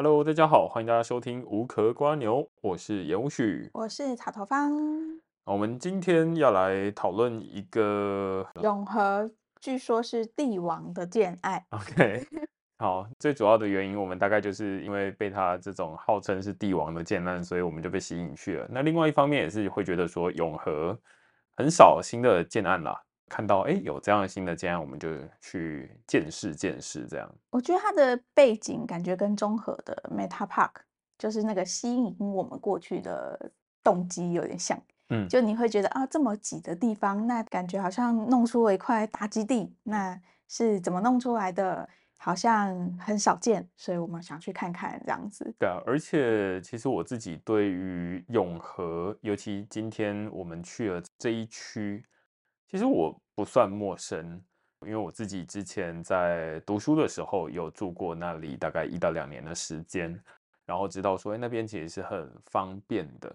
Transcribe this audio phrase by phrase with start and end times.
[0.00, 4.70] Hello，大家好，欢迎大家收听无壳瓜牛，我是严无许，我是草头方。
[5.44, 9.28] 我们今天要来讨论一个永和，
[9.60, 11.64] 据说是帝王的建案。
[11.70, 12.24] OK，
[12.78, 18.68] 好，最主要的原因，我们大概就是因为被他这种号称是帝王的建案，所以我们就被吸引去了。
[18.70, 20.96] 那另外一方面也是会觉得说，永和
[21.56, 23.02] 很少新的建案啦。
[23.28, 25.08] 看到哎，有这样新的建案，我们就
[25.40, 27.06] 去见识见识。
[27.06, 30.70] 这样，我觉得它的背景感觉跟中和的 Meta Park
[31.18, 33.50] 就是那个吸引我们过去的
[33.84, 34.80] 动机有点像。
[35.10, 41.88] 嗯，就你会觉得啊，这么挤的地方，那感觉好像弄出了一块大基地，那是怎么弄出来的？
[42.20, 45.54] 好像很少见，所以我们想去看看这样子。
[45.56, 52.04] 对啊，而且其实我自己对于永和，尤其今天我们去了这一区。
[52.70, 54.40] 其实我不算陌生，
[54.82, 60.22] 因为我自己之前在读书的时候有住过那里，大概一到两年的时间，
[60.66, 63.34] 然后知道说，哎，那边其实是很方便的，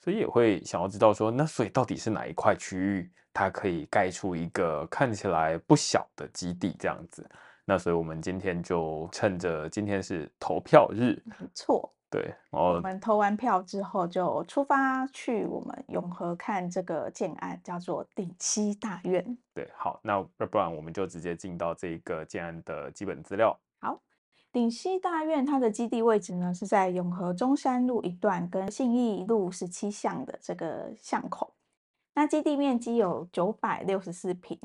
[0.00, 7.28] 所以也会想要知道说，那所以到底是哪一块区域，它可以盖出一个看起来不小的基地这样子？
[7.64, 11.94] 那所以我们今天就趁着今天是投票日，没错。
[12.12, 19.38] 对，然后我们投完票之后就出发去我们永和看这个建案，叫做顶溪大院。
[19.54, 23.58] 对，好，那不然我们就直接进到这个建案的基本资料。
[23.80, 23.98] 好，
[24.52, 31.54] 顶溪大院它的基地位置呢是在永和中山路一段跟信义路十七巷的这个巷口。
[32.14, 34.60] 那基地面积有九百六十四坪。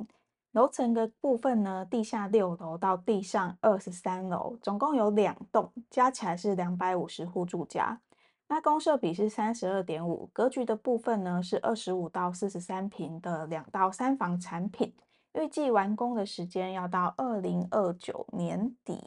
[0.58, 8.02] 楼层的部分呢，地下六楼到地上二十三楼，总共有两栋，加起来是两百五十户住家。
[8.48, 14.92] 那公设比是三十二点五，格局的部分呢是二十五到四十三平的两到三房产品，
[15.34, 19.00] 预计完工的时间要到二零二九年底。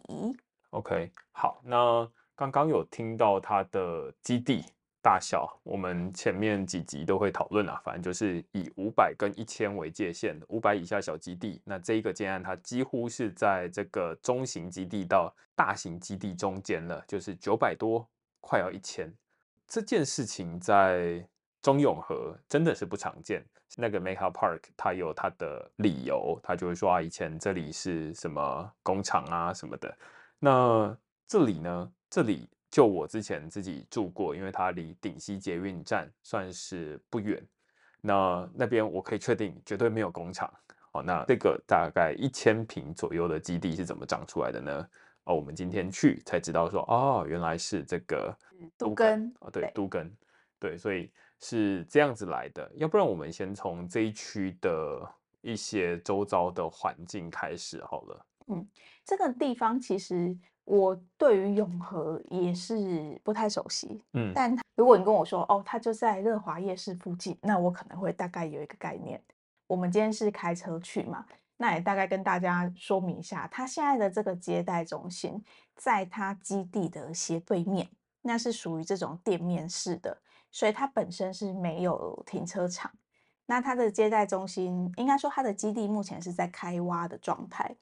[0.71, 4.65] OK，好，那刚刚有听到它的基地。
[5.03, 11.61] 大小，我们前面几集都会讨论啊，反正就是以五百跟一千为界限，五百以下小基地。
[11.65, 18.07] 那这一个建案，它几乎是在这个中型基地到大型基地中间了，就是九百多，
[18.41, 19.11] 快要一千。
[19.67, 21.27] 这件事情在
[21.63, 23.43] 中永和真的是不常见。
[23.77, 29.97] 那个 Meta Park 它有它的理由，它就会说啊，以前这里是什么工厂啊什么的。
[30.39, 30.95] 那
[31.27, 31.91] 这里呢？
[32.11, 32.49] 这里。
[32.71, 37.43] 就我之前自己住过，因为它离顶溪捷运站算是不远。
[38.01, 40.49] 那那边我可以确定绝对没有工厂。
[40.93, 44.89] 好，那这个大概一千平左右的基地是怎么长出来的呢？
[45.25, 48.33] 哦，我们今天去才知道说，哦，原来是这个
[48.79, 50.17] 都根哦，对，都根，
[50.59, 51.11] 对，所以
[51.41, 52.71] 是这样子来的。
[52.77, 58.27] 要不然我们先从这一区的一些周遭的环境开始好了。
[58.47, 58.67] 嗯，
[59.05, 60.39] 这个地方其实。
[60.71, 69.21] 我对于永和也是不太熟悉，嗯，但如果你跟我说，哦，它就在乐华夜市附近，那我可能会大概有一个概念。
[69.67, 71.27] 我们今天是开车去嘛，
[71.57, 75.43] 那也大概跟大家说明一下，它现在的这个接待中心，
[75.75, 77.89] 在它基地的斜对面，
[78.23, 80.17] 那是属于这种店面式的，
[80.53, 82.93] 所以它本身是没有停车场。
[83.47, 87.75] 那它的接待中心，应该说它的基地目前是在开挖的状态。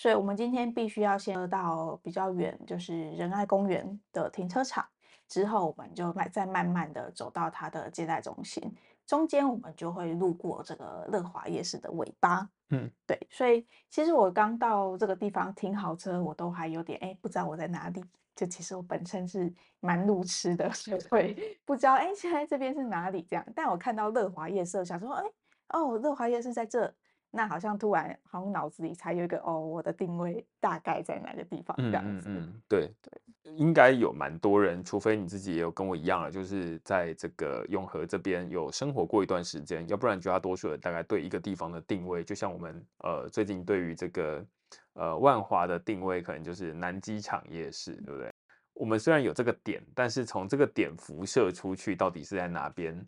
[0.00, 4.82] 所以，我们今天必须要先到比较远，就是仁爱公园的停车场，
[5.28, 8.74] 之后我们就慢再慢慢的走到它的接待中心，
[9.06, 12.48] 中间我们就会路过这个乐华夜市的尾巴。
[12.70, 13.20] 嗯，对。
[13.30, 18.02] 所以，其实我刚到这个地方停好车，我都还有点哎，不知道我在哪里。
[18.34, 23.44] 就其实我本身是蛮路痴的，所以会不知道哎，现在这边是哪里这样。
[23.54, 25.24] 但我看到乐华夜市，想说哎，
[25.78, 26.90] 哦，乐华夜市在这。
[27.30, 32.28] 那好像突然，好像脑子里才有一个哦，我的定位大概在哪个地方这样子。
[32.28, 44.44] 嗯，嗯，对对，应该有蛮多人，除非你自己也有跟我一样了，就是在这个永和这边有生活过一段时间，要不然绝大多数人大概对一个地方的定位，就像我们呃最近对于这个
[44.94, 48.28] 呃万华的定位，可能就是南机场夜市，对不对？
[48.74, 53.06] 我们虽然有这个点，但是从这个点辐射出去，到底是在哪边？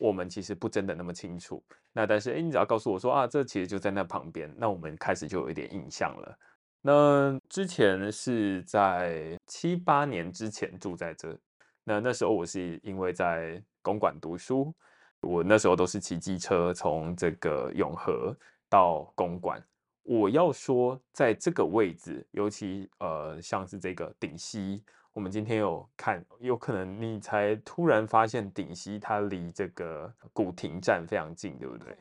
[0.00, 1.62] 我们其实不真的那么清楚，
[1.92, 6.38] 那但是诶，你只要告诉我说啊，这其实就在那旁边，那我们开始就有一点印象了。
[6.80, 11.38] 那之前是在七八年之前住在这，
[11.84, 14.74] 那那时候我是因为在公馆读书，
[15.20, 18.34] 我那时候都是骑机车从这个永和
[18.70, 19.62] 到公馆。
[20.02, 24.82] 我要说，在这个位置，尤其呃像是这个顶溪。
[25.12, 31.96] 我们今天有看，有可能你才突然发现顶溪它离这个古亭站非常近，对不对？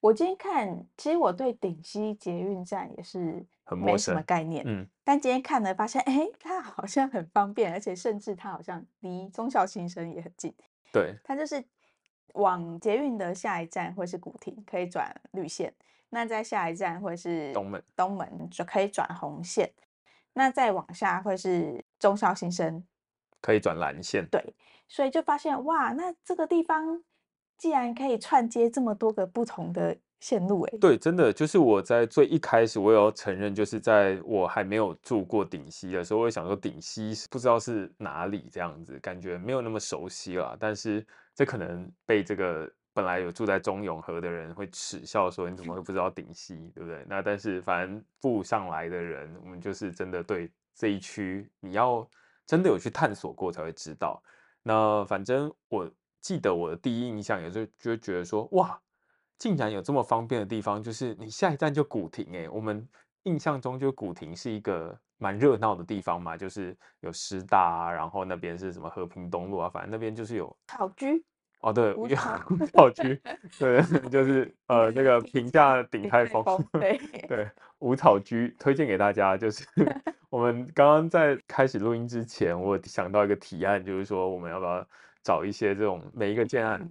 [0.00, 10.52] 我今天看，其实我对顶溪捷运站也是很没什么概念，嗯，但今天看了发现，哎，它好像很方便，而且甚至它好像离忠孝新生也很近。
[10.92, 11.64] 对，它就是
[12.34, 15.70] 往捷运的下一站会是古亭，可以转绿线；
[16.10, 19.66] 那在下一站会是东门，东门就可以转红线；
[20.34, 22.84] 那再往下会是忠孝新生，
[23.40, 24.26] 可以转蓝线。
[24.30, 24.54] 对，
[24.88, 27.02] 所以就发现哇，那这个地方。
[27.56, 40.56] 既然可以串接这么多个不同的线路，哎，对，真的就是我在最一开始，我也要承认，就是在我还没有住过顶溪的时候，我也想说顶溪不知道是哪里这样子，感觉没有那么熟悉啦。
[40.58, 47.04] 但是这可能被这个本来有住在中永和的人会耻笑说，你怎么会不知道顶溪，对不对？
[47.08, 52.08] 那但是反正住上来的人，我们就是真的对这一区，你要
[52.46, 54.22] 真的有去探索过才会知道。
[54.62, 55.90] 那反正我。
[56.24, 58.80] 记得我的第一印象也是，就觉得说，哇，
[59.36, 62.48] 竟然有这么方便的地方，就是你下一站就古亭哎。
[62.48, 62.88] 我们
[63.24, 71.22] 印象中就古亭是一个蛮热闹的地方嘛，就是有师大啊，然后那边是什么和平东路啊，反正那边就是有草居
[71.64, 72.38] 哦，对，五草
[72.72, 73.20] 草居，
[73.58, 79.66] 对，就是呃那个平价顶泰丰，对 对，五草居推荐给大家，就是
[80.30, 84.86] 我们刚刚在开始录音之前，我想到一个提案，就是说我们要不要。
[85.24, 86.86] 找一些这种每一个建案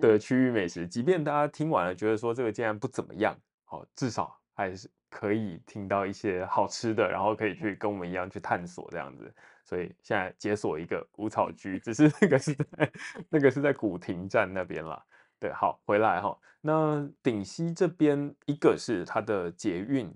[0.00, 3.32] 的区域美食，即便大家听完了觉得说这个建案不怎么样，
[3.64, 9.32] 好，至少还是可以听到一些好吃的，然后可以去跟我们一样去探索这样子。
[9.66, 12.92] 所以现在解锁一个五草居，只是那个是在
[13.28, 15.04] 那个是在古亭站那边啦。
[15.40, 20.14] 对，好，回来哈，那顶溪这边一个是它的捷运。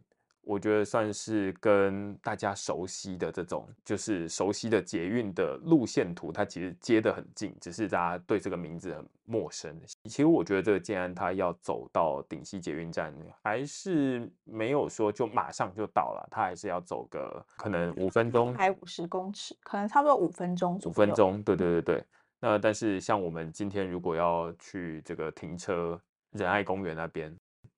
[0.50, 9.80] 我觉得算是跟大家熟悉的这种，就是熟悉的捷运的路线图，它其实接得很近，只是大家对这个名字很陌生。
[10.06, 13.14] 其实我觉得这个建安它要走到顶溪捷运站，
[13.44, 20.80] 还是没有说就马上就到了，它还是要走个可能五分钟，还五十公尺，可能差不多五分钟。
[20.84, 22.04] 五分钟，对对对对。
[22.40, 26.00] 那但是像我们今天如果要去这个停车
[26.32, 27.32] 仁爱公园那边。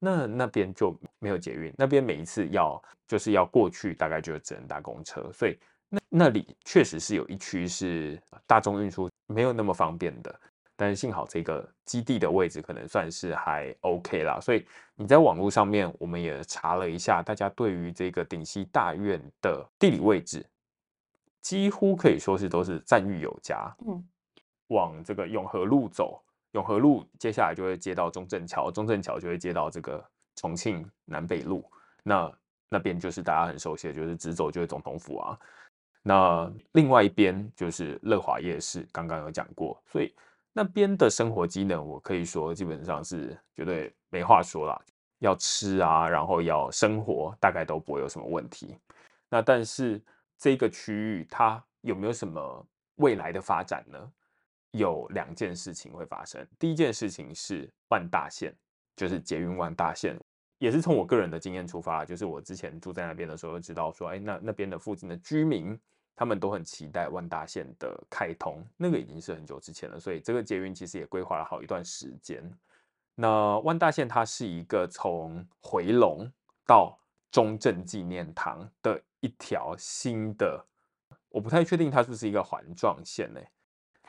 [0.05, 5.57] 那那边就没有捷运，那边每一次要就是要过去，大概就只能搭公车，所以
[5.89, 10.41] 那那里确实是有一区是大众运输没有那么方便的。
[10.75, 14.67] 但是幸好这个基地的位置可能算是还 OK 啦，所以
[14.97, 20.45] 你在网络上面我们也查了一下，大家对于这个顶溪大院的地理位置，
[21.43, 23.73] 几乎可以说是都是赞誉有加。
[23.87, 24.05] 嗯，
[24.69, 26.21] 往这个永和路走。
[26.53, 30.03] 永和路接下来就会接到中正桥，中正桥就会接到这个
[30.37, 31.65] 重庆南北路，
[32.03, 32.33] 那
[32.69, 35.39] 那边就是大家很熟悉的，就是直走就是总统府啊。
[36.03, 40.15] 那另外一边就是乐华夜市，刚刚有讲过，所以
[40.53, 44.81] 那边的生活机能，我可以说基本上是绝对没话说啦。
[45.21, 48.77] 要吃啊，然后要生活，大概都不会有什么问题。
[49.29, 50.03] 那但是
[50.37, 52.67] 这个区域它有没有什么
[52.97, 54.13] 未来的发展呢？
[54.73, 56.47] 有两件事情会发生。
[56.59, 58.55] 第一件事情是万大线，
[58.97, 60.19] 就是捷运万大线，
[60.59, 65.79] 也是从我个人的经验出发，就是我之前住在那边的时候，知道说，哎，那那边的附近的居民，
[66.15, 68.65] 他们都很期待万大线的开通。
[68.77, 72.43] 那个已经是很久之前了，所以这个捷运其实也规划了好一段时间。
[73.15, 76.27] 那万大线它是一个从回龙
[76.67, 76.99] 到
[77.31, 80.65] 中正纪念堂的一条新的，
[81.29, 83.41] 我不太确定它是不是一个环状线呢？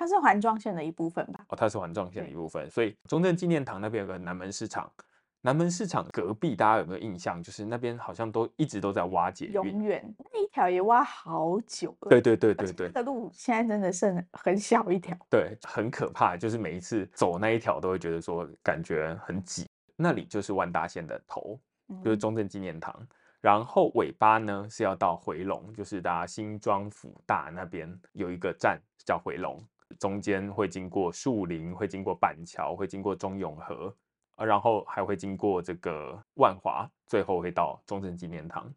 [0.04, 1.46] 它是环状线的一部分吧？
[1.48, 4.92] 哦，它是环状线的一部分，所以中正纪念堂那边有个南门市场，
[5.40, 7.42] 南门市场隔壁，大家有没有印象？
[7.42, 12.10] 就是那边好像都一直都在挖捷运，永远那一条也挖好久了。
[12.10, 16.36] 对对对对对，那个路现在真的是很小一条，对，很可怕。
[16.36, 19.66] 就是每一次走那一条都会觉得说感觉很挤。
[19.96, 21.58] 那里就是万大线的头，
[22.04, 23.08] 就是中正纪念堂，嗯、
[23.40, 29.64] 然后尾巴呢是要到回龙，就是大家新庄府大那边有一个站叫回龙。
[30.00, 33.96] 中间会经过树林，会经过板桥，会经过中永和，
[34.38, 38.72] 然后还会经过这个万华，最后会到中正纪念堂。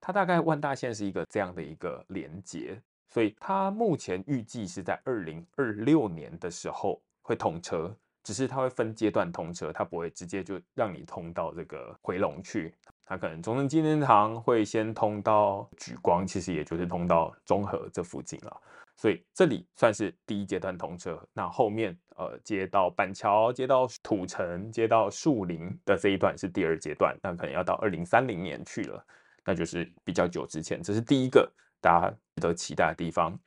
[0.00, 18.60] 它大概万大线是一个这样的一个连接，所以它目前预计是在二零二六年的时候会通车，只是它会分阶段通车，它不会直接就让你通到这个回龙去，它可能中正纪念堂会先通到莒光，其实也就是通到中和这附近了。
[18.96, 29.04] 所以这里算是第一阶段通车，那后面呃接到板桥、接到土城、接到树林的这一段是第二阶段，那可能要到二零三零年去了，
[29.44, 30.82] 那就是比较久之前。
[30.82, 33.38] 这是第一个大家值得期待的地方。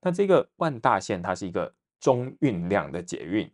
[0.00, 3.50] 那这个万大线它是一个中运量的捷运，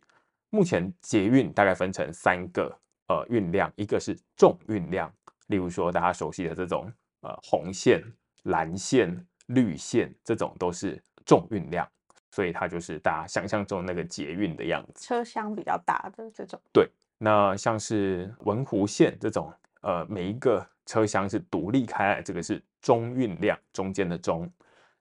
[0.51, 2.73] 目前捷运大概分成三个
[3.09, 5.13] 呃运量，一个是重运量。
[5.49, 8.01] 例如说大家熟悉的这种呃红线、
[8.45, 11.89] 蓝线、绿线，这种都是重运量，
[12.31, 16.61] 所以它就是大家想象中那个捷运的样子，车厢比较大的这种。
[16.73, 16.89] 对，
[17.19, 19.53] 那像是文湖线这种，
[19.83, 24.51] 呃，每一个车厢是独立开来，这个是中运量，中间的中。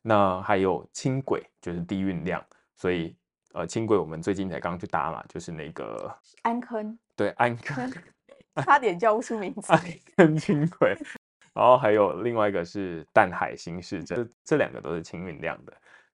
[0.03, 2.43] 那还有轻轨就是低运量，
[2.75, 3.15] 所以
[3.53, 6.11] 呃轻轨我们最近才刚去搭嘛，就是那个
[6.41, 7.91] 安坑，对，安坑，
[8.65, 9.81] 差点叫不出名字，安
[10.17, 10.97] 坑轻轨，
[11.53, 15.73] 然后还有另外一个是淡海新市镇，这这两个都是轻运量的。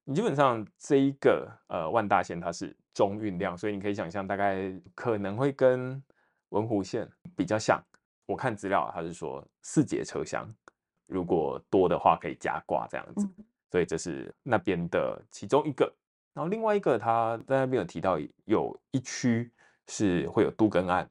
[0.10, 6.02] 你基本上这一个呃万大线它是中运量，所以你可以想象大概可能会跟
[6.50, 7.78] 文湖线比较像。
[8.26, 10.50] 我看资料它是说四节车厢，
[11.08, 13.26] 如果多的话可以加挂这样子。
[13.26, 15.94] 嗯所以这是那边的其中一个，
[16.34, 19.52] 然后另外一个他在那边有提到有一区
[19.90, 21.08] 是会有都更案，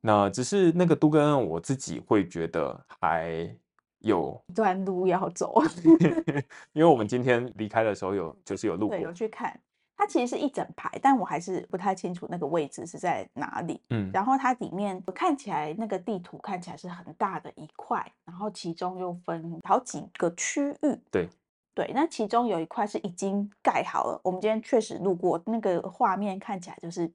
[0.00, 3.56] 那只是那个都更案我自己会觉得还
[4.02, 5.62] 有一段路要走，
[6.72, 9.58] 因为我们今天离开的时候有就是有路过，有去看，
[9.96, 13.80] 它其实是一整排，但我还是不太清楚那个位置是在哪里。
[13.90, 20.98] 嗯，然后它里面看起来那个地图看起来是很大的一块，然后其中又分好几个区域。
[21.10, 21.28] 对。
[21.74, 24.20] 对，那其中有一块是已经盖好了。
[24.22, 27.10] 我们今天确实路过那个画面，看起来就是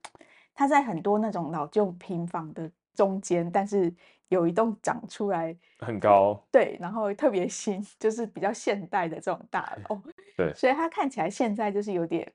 [0.56, 2.68] 它在很多那种老旧平房的
[2.98, 3.94] 中间，但是
[4.28, 10.02] 有一栋长出来很高，对，然后特别新， 就是比较现代的这种大 楼。
[10.36, 12.30] 对，所以它看起来现在就是有点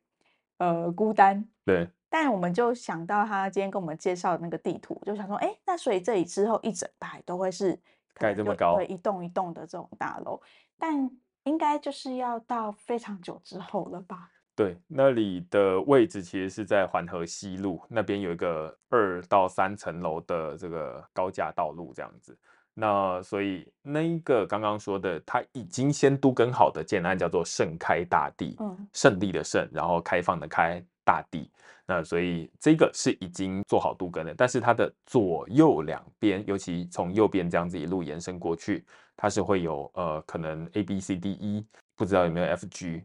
[0.59, 1.45] 呃孤单。
[1.67, 7.79] 对，但我们就想到他今天跟我们介绍的那个地图，就想说，哎，那所以这里之后一整排都会是
[8.15, 10.41] 盖这么高，对，一栋一栋的这种大楼，
[10.79, 11.11] 但。
[11.45, 14.31] 应该就是要到非常久之后了吧？
[14.63, 22.39] 对，那里的位置其实是在环河西路那边，有一个二到三层楼的这个高架道路这样子。
[22.73, 31.51] 那所以那一个刚刚说的，它已经先都更好的建案叫做盛开大地，嗯，胜利的胜，然后开放的开大地。
[31.85, 38.85] 那所以这个是已经做好都更的，但是它的左右两边，尤其从右边这样子一路延伸过去。
[39.17, 41.67] 它是会有呃，可能 A B C D E，
[41.97, 43.03] 不知道有没有 F G，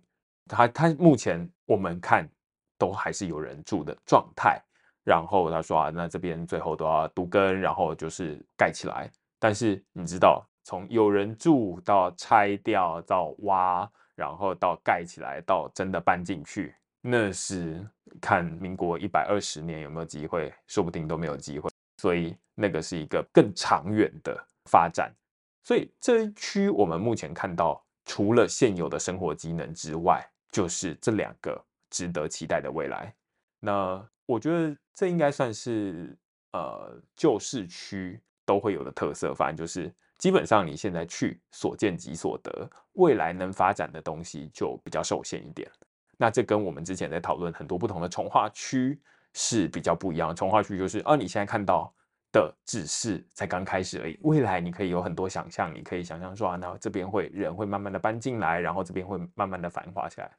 [0.48, 2.27] 它它目前我们看
[2.77, 4.62] 都还是有人住的状态。
[5.04, 9.10] 然后他说啊，那这边最后都要独根，然后就是盖起来。
[9.39, 17.88] 但是你知道，从有人住到拆掉到挖，然后到盖起来，到真的搬进去，那是
[18.20, 21.70] 看民国一百二十年有没有机会，说不定都没有机会。
[22.01, 25.10] 所以那个是一个更长远的发展。
[25.63, 33.13] 所以这一区我们目前看到，除了现有的生活机能之外，就是这两个值得期待的未来。
[33.60, 36.18] 那我觉得这应该算是
[36.54, 45.70] 呃旧市区都会有的特色，反正就是基本上你现在去所见即所得，未来能发展的东西就比较受限一点。
[46.18, 49.00] 那这跟我们之前在讨论很多不同的从化区
[49.34, 50.36] 是比较不一样。
[50.36, 51.94] 从化区就是啊，你现在看到。
[52.38, 60.32] 的只是才刚开始而已，未来你可以有很多想象，你可以想象说啊，那这边会人会慢慢的搬进来，然后这边会慢慢的繁华起来。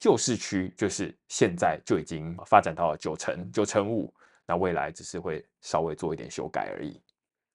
[0.00, 4.12] 旧市区就是现在就已经发展到了九成九成五，
[4.46, 7.00] 那未来只是会稍微做一点修改而已。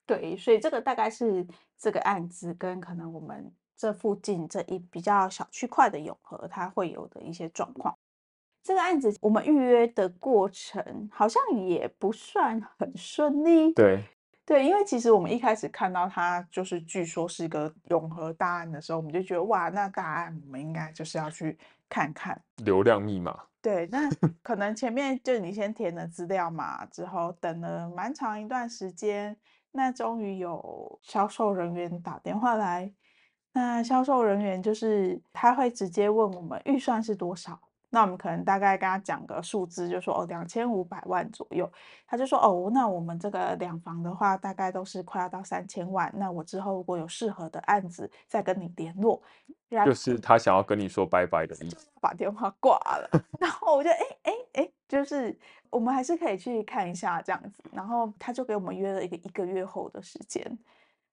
[0.06, 1.46] 对，所以这个大概是
[1.78, 7.98] 这个案子跟可能我们这附近这一比较小区块的永和，它会有的一些状况。
[8.64, 13.74] 这个案子我们预约的过程好像也不算很顺利。
[13.74, 14.04] 对
[14.46, 21.58] 对，因为其实我们一开始看到它就是据说是一个永和大案的时候，我们就觉得哇，那大案我们应该就是要去
[21.90, 22.42] 看看。
[22.58, 23.38] 流量密码。
[23.62, 24.10] 对，那
[24.44, 29.38] 可能前面就你先填了资料嘛，之后等了蛮长一段时间，
[29.72, 32.92] 那终于有销售人员打电话来，
[33.54, 37.58] 那销售人员就是他会直接问我们预算是多少。
[37.94, 41.72] 那我们可能大概跟他讲个数字，就说哦，两千五百万左右。
[42.08, 46.12] 他就说哦，那我们这个两房的话，大概都是快要到三千万。
[46.18, 49.22] 那我之后如果有适合的案子，再跟你联络。
[49.86, 53.08] 就是他想要跟你说拜拜的意思，把电话挂了。
[53.40, 55.38] 然后我就哎哎哎，就是
[55.70, 57.64] 我们还是可以去看一下这样子。
[57.72, 60.58] 然后他就给我们约了一个一个月后的时间，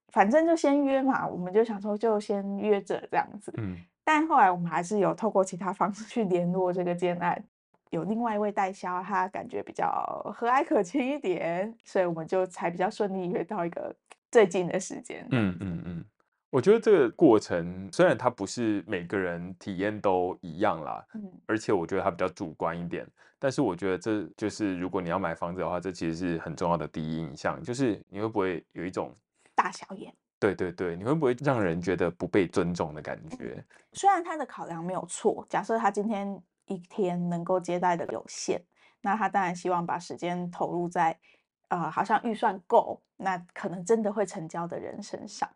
[0.09, 1.27] 反正就先约嘛。
[1.27, 3.53] 我们就想说就先约着这样子。
[3.59, 3.77] 嗯。
[4.13, 7.41] 但后来我们还是有透过其他方式去联络这个建案，
[7.91, 9.89] 有另外一位代销，他感觉比较
[10.35, 13.95] 和蔼可亲一点，所以我们就才比较顺利约到一个
[14.29, 15.25] 最近的时间。
[15.31, 16.05] 嗯嗯嗯，
[16.51, 23.07] 我觉得这个过程虽然它不是每个人体验都一样啦，嗯，而且我觉得它比较主观一点，
[23.39, 29.15] 但是我觉得这就是如果你要买房子的话，这其实是很重要的第一印象，就是你会不会有一种
[29.55, 30.13] 大小眼？
[30.41, 33.55] 对对对，你会不会让人觉得不被尊重的感觉？
[33.57, 38.61] 嗯，虽然他的考量没有错，假设他今天一天能够接待的有限，
[39.03, 41.17] 那他当然希望把时间投入在
[41.69, 45.49] 呃好像预算够，那可能真的会成交的人身上。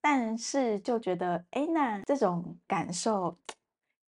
[0.00, 3.36] 但是就觉得，哎，那这种感受，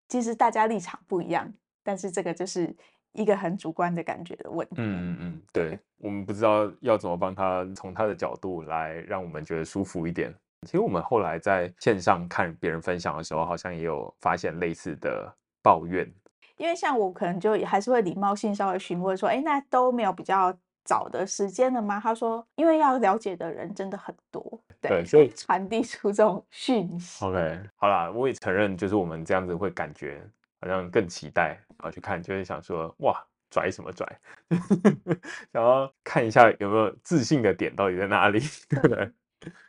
[0.07, 2.75] 其实大家立场不一样，但是这个就是
[3.17, 4.75] 一个很主观的感觉的问题。
[4.77, 10.33] 嗯嗯嗯，对，我们不知道要怎么帮他从他的角度来让我们觉得舒服一点。
[10.65, 15.29] 其实我们后来在线上看别人分享的时候，好像也有发现类似的
[15.61, 16.09] 抱怨。
[16.55, 20.57] 因为像我可能就还是会礼貌性稍微询问说，哎，那都没有比较。
[20.87, 21.99] 早的时间了吗？
[22.01, 24.41] 他说，因为要了解的人真的很多，
[24.79, 27.25] 对，对，所以传递出这种讯息。
[27.25, 30.25] OK，好啦，我也承认，就是我们这样子会感觉
[30.61, 34.05] 好像更期待啊去看，就会想说，哇，拽什么拽？
[35.51, 39.11] 想要看一下有没有自信的点到底在哪里， 对不对？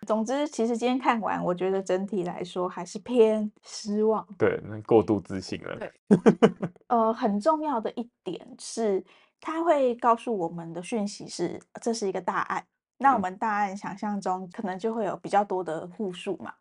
[0.06, 4.26] 总之，其实今天看完，我觉得整体来说还是偏失望。
[4.38, 5.76] 对，那过度自信了。
[5.76, 5.92] 对，
[6.88, 9.04] 呃，很重要的一点是。
[9.40, 12.66] 他会告诉我们的讯息是，这是一个大案。
[12.96, 16.52] 那我们大案想象中可能就会有比较多的户数嘛。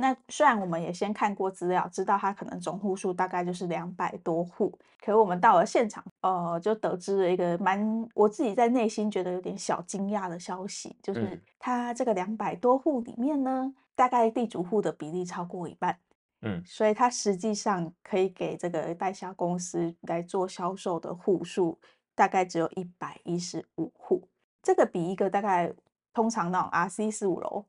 [0.00, 15.98] 那虽然我们也先看过资料，知道它可能总户数大概就是两百多户，可是我们到了现场，呃，就得知了一个蛮我自己在内心觉得有点小惊讶的消息，就是它这个两百多户里面呢，大概地主户的比例超过一半。
[16.42, 21.78] 嗯，所以它实际上可以给这个代销公司来做销售的户数。
[22.14, 24.26] 大概只有一百一十五户，
[24.60, 25.72] 这个比一个大概
[26.12, 27.64] 通常那种 RC 四五楼，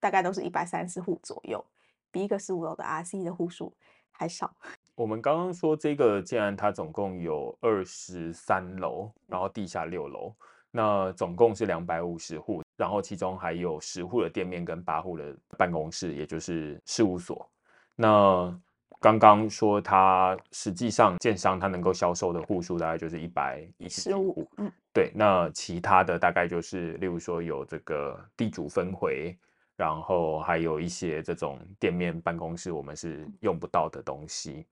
[0.00, 1.64] 大概都是一百三十户左右，
[2.12, 3.74] 比一个十五楼的 RC 的户数
[4.12, 4.54] 还少。
[4.94, 10.32] 我们刚刚说这个建案它总共有二十三楼，然后地下六楼，
[10.70, 17.50] 那总共是两百五十户，然后其中还有十户的店面跟八户的办公室，也就是事务所。
[17.96, 18.54] 那
[19.00, 29.36] 刚刚说它实际上建商它能够销售的户数大概就是一百一十五户，嗯，对，那其他的大概就是例如说有这个地主分回，
[29.82, 34.64] 然后还有一些这种店面办公室我们是用不到的东西，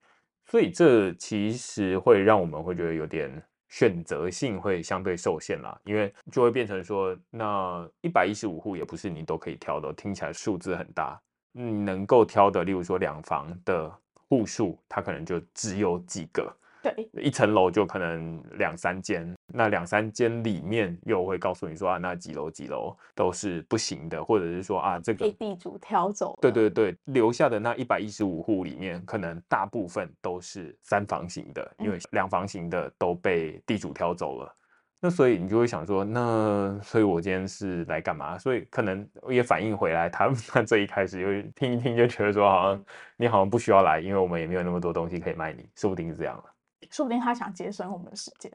[0.47, 3.29] 所以这其实会让我们会觉得有点
[3.69, 11.21] 选择性会相对受限啦，因为就会变成说那一百一十五户也不是你都可以挑的，听起来数字很大，
[11.51, 13.93] 你能够挑的，例如说两房的。
[14.33, 34.57] 户数它可能就只有几个，对，一层楼就可能两三间，那两三间里面又会告诉你说啊，那几楼几楼都是不行的，或者是说啊，这个被地主挑走，对对对，留下的那一百一十五户里面，可能大部分都是三房型的，因为两房型的都被地主挑走了。
[35.03, 38.37] 那所以你就会想说，那所以我今天是来干嘛？
[38.37, 42.85] 所以可能也反映回来，他他这一开始就听一听就觉得说，好像
[43.17, 46.45] 你好像不需要来，因为我们也没有那么多东西可以卖你，说不定是这样了。
[46.91, 48.51] 说不定他想节省我们的时间，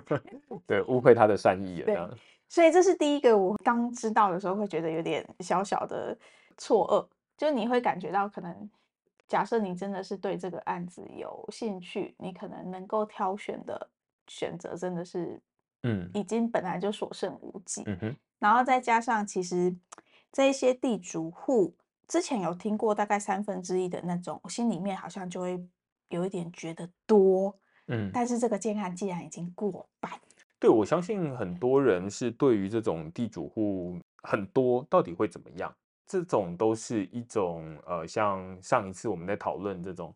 [0.66, 2.16] 对，误会他的善意了。
[2.48, 6.16] 所以这是第一个，我刚知道的时候会觉得有点小小的
[6.56, 8.70] 错愕，就是你会感觉到可能，
[9.26, 13.88] 假设你真的是对这个案子有兴趣，你可能能够挑选的
[14.26, 15.40] 选择真的是。
[15.82, 19.72] 嗯，已经本来就所剩无几，嗯哼，然后再加上其实
[20.32, 21.72] 这一些地主户
[22.08, 25.64] 之前有听过大概三分之一的那种，我心里面好像就会
[26.08, 27.56] 有一点觉得多，
[27.88, 30.12] 嗯，但是这个建案既然已经过半，
[30.58, 35.74] 对，我相信很多人是对于这种地主户很多到底会怎么样，
[36.06, 40.14] 这种都是一种呃，像上一次我们在讨论这种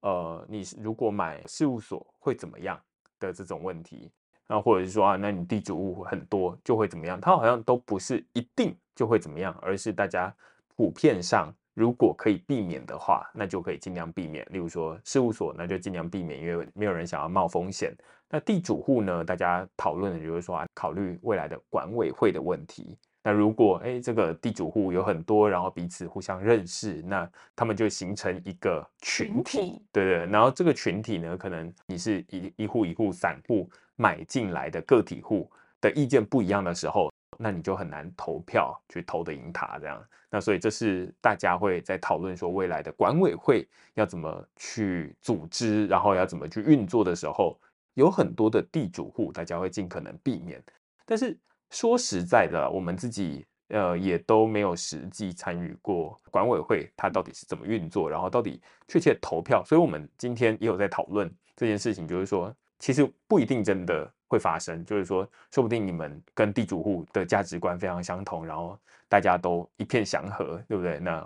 [0.00, 2.80] 呃，你如果买事务所会怎么样
[3.18, 4.10] 的这种问题。
[4.48, 7.18] 那或者是说啊，那你地主户很多就会怎么样？
[7.18, 10.34] 它好像都不是一定就会怎么样，而是大家
[10.76, 14.46] 普遍上如果可以避免的话，那就可以尽量避免。
[14.50, 17.94] 例如说事务所，那就尽量避免，因为没有人想要冒风险。
[18.28, 19.22] 那地主户呢？
[19.22, 22.96] 大家讨论的就是说啊，考虑未来的管委会的问题。
[23.22, 30.26] 那如果哎，这个地主户有很多，然后彼此互相认识，那他们就形成一个群体，群体对对。
[30.26, 35.48] 然后这个群体呢，可能你是一一户一户散户买进来的个体户
[35.80, 40.02] 的意见不一样的时候，那你就很难投票去投得赢他这样。
[40.30, 47.58] 那所以这是大家会在讨论说未来的管委会要怎么去组织，然后要怎么去运作的时候，
[47.94, 50.62] 有很多的地主户大家会尽可能避免，
[51.06, 51.38] 但是。
[51.74, 59.64] 说实在的，我们自己呃，也都没有实际参与过管委会，它到底是怎么运作，然后到底确切投票。
[59.64, 68.76] 所以，我们今天也有在讨论这件事情，就是说，其实不一定真的会发生，就是说，说不定你们跟地主户的价值观非常相同，然后
[69.08, 70.98] 大家都一片祥和，对不对？
[70.98, 71.24] 那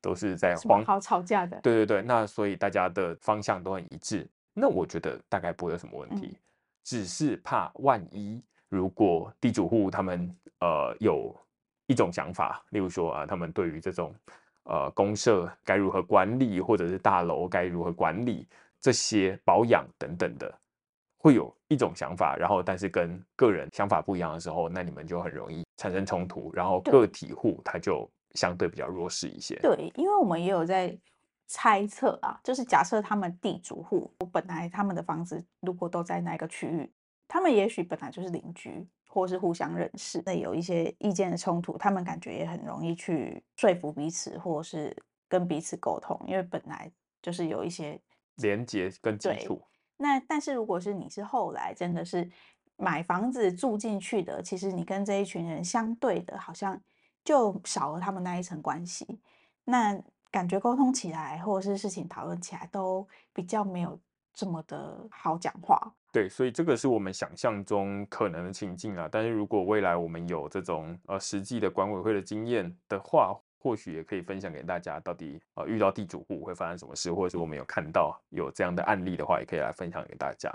[0.00, 2.02] 都是在黄好吵架的，对对对。
[2.02, 6.36] 那所以大家的方向都很一致，那我觉得大概不会有什么问题，嗯、
[6.84, 11.36] 只是怕万一如果地主户他们呃有。
[11.88, 14.14] 一种想法，例如说啊，他们对于这种
[14.62, 18.46] 呃公社该如何管理，或者是大楼该如何管理，
[18.80, 20.54] 这些保养等等的，
[21.22, 29.54] 会有一种想法，然后但是跟个人想法不一样的时候，那你们就很容易产生冲突，然后个体户他就相对比较弱势一些。
[29.60, 30.98] 对，因为我们也有在
[31.46, 36.92] 猜测啊，就是假设他们地主户本来他们的房子如果都在那个区域，
[37.28, 38.86] 他们也许本来就是邻居。
[39.14, 44.96] 或是互相认识，那有一些意见的冲突，他们感觉也很容易去说服彼此，或是
[45.28, 48.00] 跟彼此沟通，因为本来就是有一些
[48.36, 49.60] 连结跟基础。
[50.02, 52.28] 那但是如果是你是后来真的是
[52.76, 56.78] 买房子住进去的，其实你跟这一群人相对的，好像
[57.24, 59.20] 就少了他们那一层关系，
[59.64, 59.96] 那
[60.30, 63.96] 感觉沟通起来，或者是事情讨论起来，都比较没有
[64.34, 65.78] 这么的好讲话。
[66.10, 69.08] 对，所以这个是我们想象中可能的情境啊。
[69.10, 80.52] 但是如果未来我们有这种呃实际的管委会的经验的话，或许也可以分享给大家，到底呃遇到地主户会发生什么事，或者是我们有看到有这样的案例的话，也可以来分享给大家。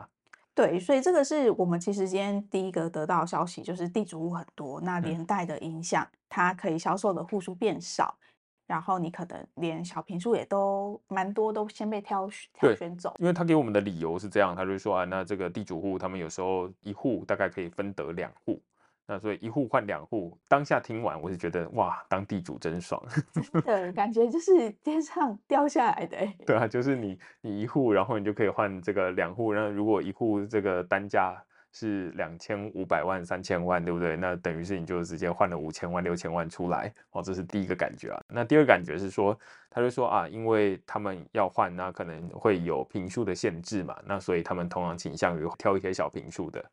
[0.53, 8.17] 对，所以这个是我们其实今天第一个得到消息，就是地主户很多，那连带的影响，它可以销售的户数变少。
[8.65, 13.15] 然后你可能连小平数也都蛮多，都先被挑挑选走。
[13.17, 18.59] 因为他给我们的理由是这样，他就说啊，那这个地主户他们有时候一户大概可以分得两户，
[19.07, 20.37] 那所以一户换两户。
[20.47, 23.01] 当下听完，我是觉得哇，当地主真爽，
[23.65, 26.17] 对，感觉就是天上掉下来的。
[26.45, 31.41] 对啊，就是你你一户，然后你就可以换这个两户，然后如果一户这个单价。
[31.73, 34.15] 是两千五百万、三千万，对不对？
[34.15, 38.19] 那等于是你就直接换了五千万、六千万出来，哦，这是第一个感觉啊。
[38.29, 39.37] 那第二个感觉是说，
[39.69, 46.65] 他就说啊，因为他们要换，那可能会有坪数的限制嘛，那所以他们通常倾向于挑一些小坪数的。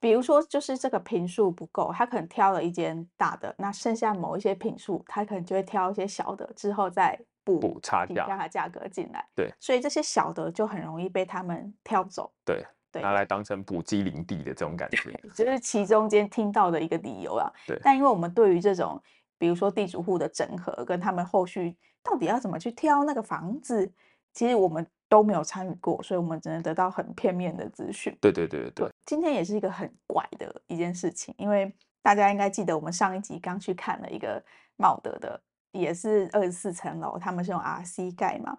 [0.00, 9.24] 比如说，就是这个平数不够，他可能挑了一间大的，那剩下某一些平数，他可能就会挑一些小的，之后再补补差价，让它价格进来。
[9.34, 12.32] 对，所以这些小的就很容易被他们挑走。
[12.44, 12.64] 对。
[12.94, 17.52] 拿来当成补机林地的这种感觉，就是其中间听到的一个理由啊。
[17.66, 19.00] 对，但因为我们对于这种，
[19.36, 23.88] 比如说地主户的整合，跟他们后续到底要怎么去挑那个房子，
[24.32, 28.16] 其实我们都没有参与过，所以我们只能得到很片面的资讯。
[28.22, 28.92] 对对对对，对。
[29.08, 34.44] 今天也是一个很怪的一件事情，因为大家应该记得，我们上一集刚去看了一个
[34.76, 35.40] 茂德的，
[35.72, 38.58] 也是二十四层楼，他们是用 RC 盖嘛。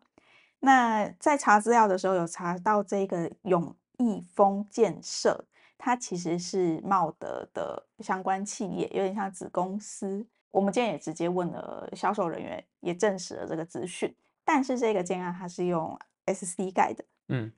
[0.61, 5.45] 那在查资料的时候，有查到这个永益丰建设，
[5.77, 10.25] 它其实是茂德的相关企业，有点像子公司。
[10.49, 14.15] 我们今天也直接问了销售人员，也证实了这个资讯。
[14.43, 17.51] 但是这个建案它是用 SC 盖的，嗯，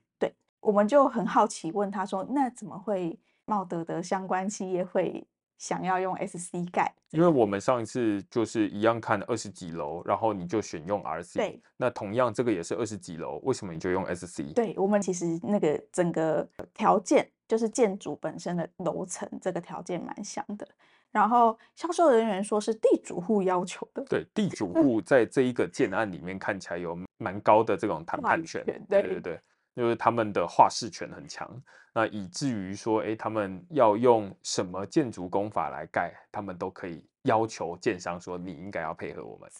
[0.62, 5.26] 我们就很好奇问他说，那怎么会茂德的相关企业会
[5.58, 6.94] 想要用 SC 盖？
[7.10, 11.36] 因为我们上一次就是一样看二十几楼，然后你就选用 RC。
[11.36, 14.54] 对，那同样这个也是二十几楼，为什么你就用 SC？
[14.54, 20.66] 对，我们其实那个整个条件就是建筑本身的楼层这个条件蛮像的。
[21.10, 24.02] 然后销售人员说是地主户要求的。
[24.08, 28.64] 对，地主户在这一个建案里面看起来有蛮高的这种谈判权。
[28.64, 29.40] 对对对对。
[29.74, 31.50] 就是他们的话事权很强，
[31.94, 39.50] 那以至于说，哎，他们要用什么建筑工法来盖，他们都可以要求建商说，你应该要配合我们。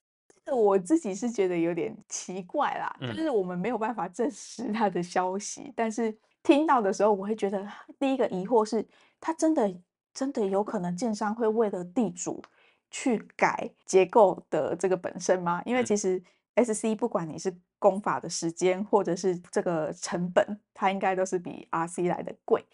[0.55, 7.66] 我自己是觉得有点奇怪啦，就是我们没有办法证实他的消息，嗯、但是听到的时候，我会觉得
[7.98, 8.87] 第一个疑惑是，
[9.18, 9.75] 他真的
[10.12, 12.42] 真的有可能建商会为了地主
[12.90, 15.62] 去改结构的这个本身吗？
[15.64, 16.22] 因为其实
[16.57, 17.57] SC 不管你是。
[17.83, 22.64] 功法的时间或者是这个成本，它应该都是比 RC 来的贵。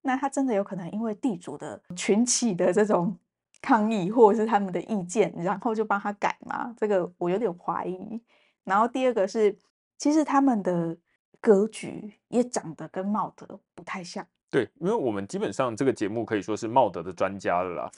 [0.00, 3.14] 那它真的有可能因为地主的群起的这种
[3.60, 6.74] 抗议，或者是他们的意见，然后就帮他改吗？
[6.78, 8.18] 这个我有点怀疑。
[8.64, 9.54] 然后第二个是，
[9.98, 10.96] 其实他们的
[11.42, 14.26] 格局也长得跟茂德不太像。
[14.50, 17.90] 对，因为我们基本上这个节目可以说是茂德的专家了啦。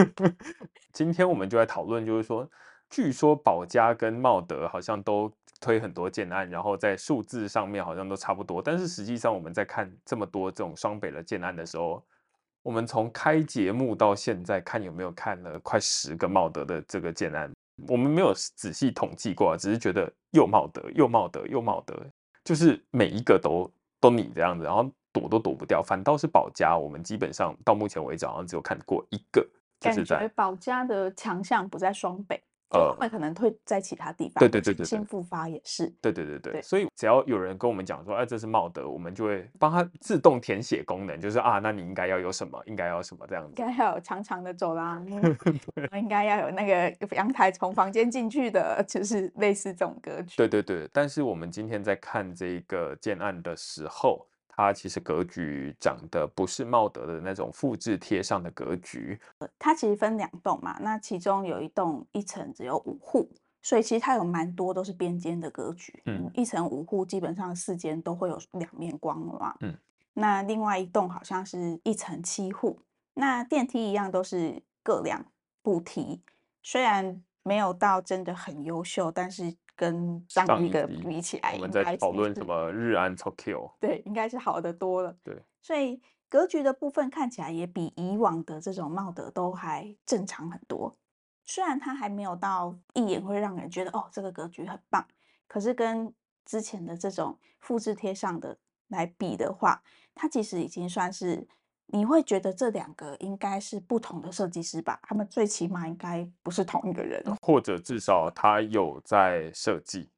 [0.92, 2.46] 今天我们就来讨论，就是说，
[2.90, 5.32] 据说宝家跟茂德好像都。
[5.62, 12.04] 推很多建案，然后在数字上面好像都差不多，但是实际上我们在看这么多这种双北的建案的时候，
[12.64, 17.48] 我们从开节目到现在看有没有看了快十个茂德的这个建案，
[17.86, 21.94] 我们没有仔细统计过，只是觉得又茂德又茂德又茂德，
[22.44, 23.70] 就是每一个都
[24.00, 25.80] 都你这样子，然后躲都躲不掉。
[25.80, 29.46] 反倒是保家，我们基本上到目前为止好像只有看过一个，
[29.78, 32.42] 就是在感觉宝佳的强项不在双北。
[32.72, 43.72] 呃，会可能会在其他地方，对对对对，新复发也是，对对对对，所以只要有人跟我们讲说，哎，这是茂德，我们就会帮他自动填写功能，就是啊，那你应该要有什么，应该要什么这样子，应该。
[43.72, 45.04] 要有长长的走廊，
[45.92, 50.36] 应该要有那个阳台从房间进去的，就是类似这种格局。
[50.36, 54.26] 对对对，但是我们今天在看这个建案的时候。
[54.54, 59.18] 它其实格局长得不是茂德的那种复制贴上的格局，
[59.58, 63.28] 它其实分两栋嘛，那其中有一栋一层只有五户，
[63.62, 66.02] 所以其实它有蛮多都是边间的格局。
[66.04, 69.56] 嗯，一层五户基本上四间都会有两面光嘛。
[69.60, 69.74] 嗯，
[70.12, 72.78] 那另外一栋好像是一层七户，
[73.14, 75.24] 那电梯一样都是各两
[75.62, 76.20] 步梯，
[76.62, 79.56] 虽然没有到真的很优秀，但是。
[79.74, 85.16] 跟上一个比起来，我们在讨论什么日安 Tokyo，对，应该是好的多了。
[85.22, 90.96] 对，所以格局的部分看起来也比以往的这种茂德都还正常很多。
[91.44, 95.06] 虽然它还没有到一眼会让人觉得哦，这个格局很棒，
[95.46, 96.12] 可是跟
[96.44, 98.56] 之前的这种复制贴上的
[98.88, 99.82] 来比的话，
[100.14, 101.46] 它其实已经算是。
[101.92, 104.98] 你会觉得这两个应该是不同的设计师吧？
[105.02, 110.08] 他们最起码应该不是同一个人，或者至少他有在设计，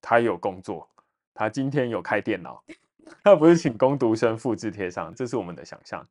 [0.00, 0.88] 他有工作，
[1.34, 2.62] 他今天有开电脑，
[3.24, 6.06] 他不是请工读生复制贴上，这是我们的想象。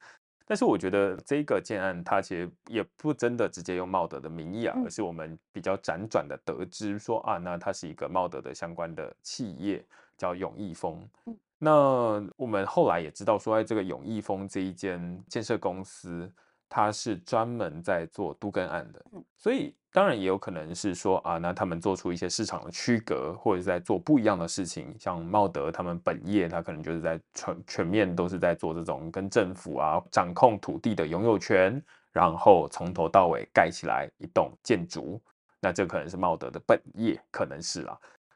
[0.45, 9.81] 但是我觉得这个建案，它其实也不真的直接用茂德的名义啊，而是我们比较辗转的得知说啊，那它是一个茂德的相关的企业，
[10.17, 11.01] 叫永益丰。
[11.63, 16.29] 那我们后来也知道说，在这个永益丰这一间建设公司，
[16.67, 19.03] 它是专门在做都更案的，
[19.37, 24.93] 所以当然也有可能是说啊，那他们做出一些市场的区隔，或者是在做不一样的事情。
[24.99, 35.21] 像茂德他们本业，他可能就是在全全面都是在做这种跟政府啊掌控土地的拥有权，然后从头到尾盖起来一栋建筑，
[35.61, 37.95] 那这可能是茂德的本业，可能是啦。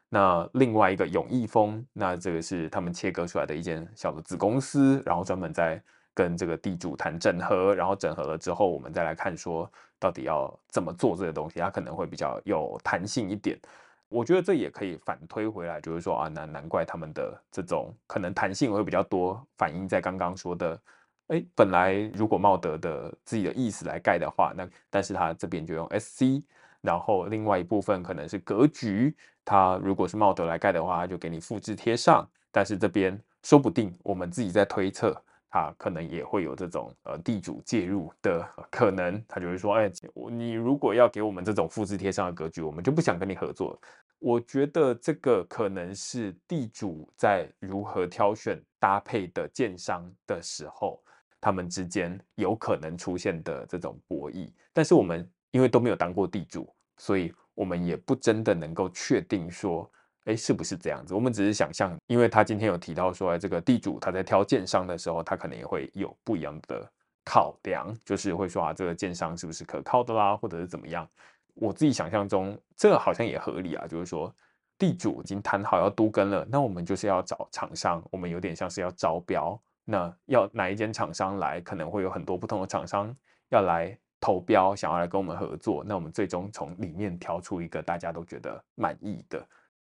[0.09, 5.81] 那另外一个永益丰，那这个是他们切割出来的一间小的子公司，然后专门在
[6.13, 13.59] 跟这个地主谈整合，然后整合了之后，我们再来看说到底要怎么做这个东西，它可能会比较有弹性一点。
[14.07, 20.79] 我觉得这也可以反推回来，就是说啊，难难怪他们的这种可能弹性会比较多，反映在刚刚说的，
[21.27, 26.41] 哎，本来如果茂德的自己的意思来盖的话，那但是他这边就用 SC。
[26.79, 29.13] 然后另外一部分可能是格局，
[29.47, 32.27] 它如果是茂德来盖的话，它就给你复制贴上。
[32.51, 35.15] 但是这边说不定我们自己在推测，
[35.49, 39.23] 它可能也会有这种呃地主介入的可能。
[39.25, 39.89] 他就会说，哎，
[40.29, 43.79] 你如果要给我们这种复制贴上的格局，我们就不想跟你合作。
[44.19, 51.01] 我觉得这个可能是地主在如何挑选搭配的建商的时候，
[51.39, 54.51] 他们之间有可能出现的这种博弈。
[54.73, 55.25] 但是我们。
[55.51, 59.89] 因为都没有当过地主，所以我们也不真的能够确定说，
[60.25, 61.15] 哎，是不是这样子？
[61.15, 66.87] 我们只是想象，因为他今天有提到说，这个地主他在挑建商的时候，他可能也会有不一样的
[67.25, 71.09] 考量，就是会说啊，这个建商是不是可靠的啦，或者是怎么样？
[71.55, 74.31] 我自己想象中，这个好像也合理啊，就是说，
[74.77, 83.15] 地主已经谈好要都跟了，那我们就是要找厂商，我们有点像是要招标，那要哪一间厂商来，可能会有很多不同的厂商
[83.49, 83.97] 要来。
[84.19, 89.39] 投标想要来跟我们合作，那我们最终从里面挑出一个大家都觉得满意的。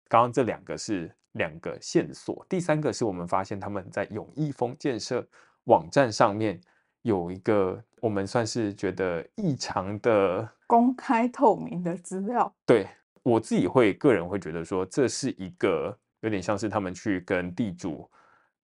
[0.08, 5.26] 刚刚这两个是两个线索，第三个是我们发现他们在永益丰建设
[5.64, 6.60] 网站上面
[7.02, 12.52] 有一个我们算是觉得异常的公开透明的资料。
[12.66, 12.86] 对，
[13.22, 18.08] 我自己会个人会觉得说，这是一个有点像是他们去跟地主。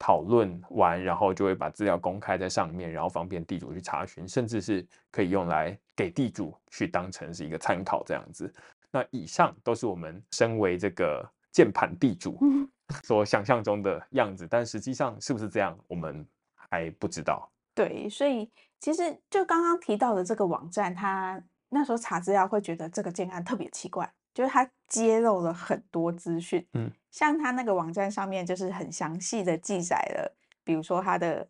[0.01, 8.51] 讨论完，然后就会把资料公开在上面，然后方便地主去查询，甚至是可以用来给地主去当成是一个参考这样子。
[8.91, 12.41] 那以上都是我们身为这个键盘地主
[13.05, 17.47] 所想象中的样子，但实际上是不是这样，我们还不知道。
[17.75, 24.11] 对，所以其实就刚刚提到的这个网站，它那时候查资料会觉得这个建案特别奇怪。
[24.33, 31.49] 就是它揭露了很多资讯，嗯，像他那个网站上面就是很详细的记载了，比如说他的